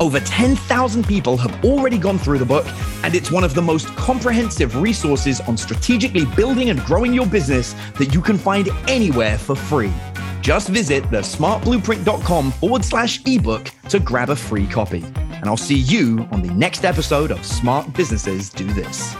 [0.00, 2.66] Over 10,000 people have already gone through the book,
[3.04, 7.76] and it's one of the most comprehensive resources on strategically building and growing your business
[7.96, 9.92] that you can find anywhere for free.
[10.40, 15.04] Just visit thesmartblueprint.com forward slash ebook to grab a free copy.
[15.04, 19.14] And I'll see you on the next episode of Smart Businesses Do This.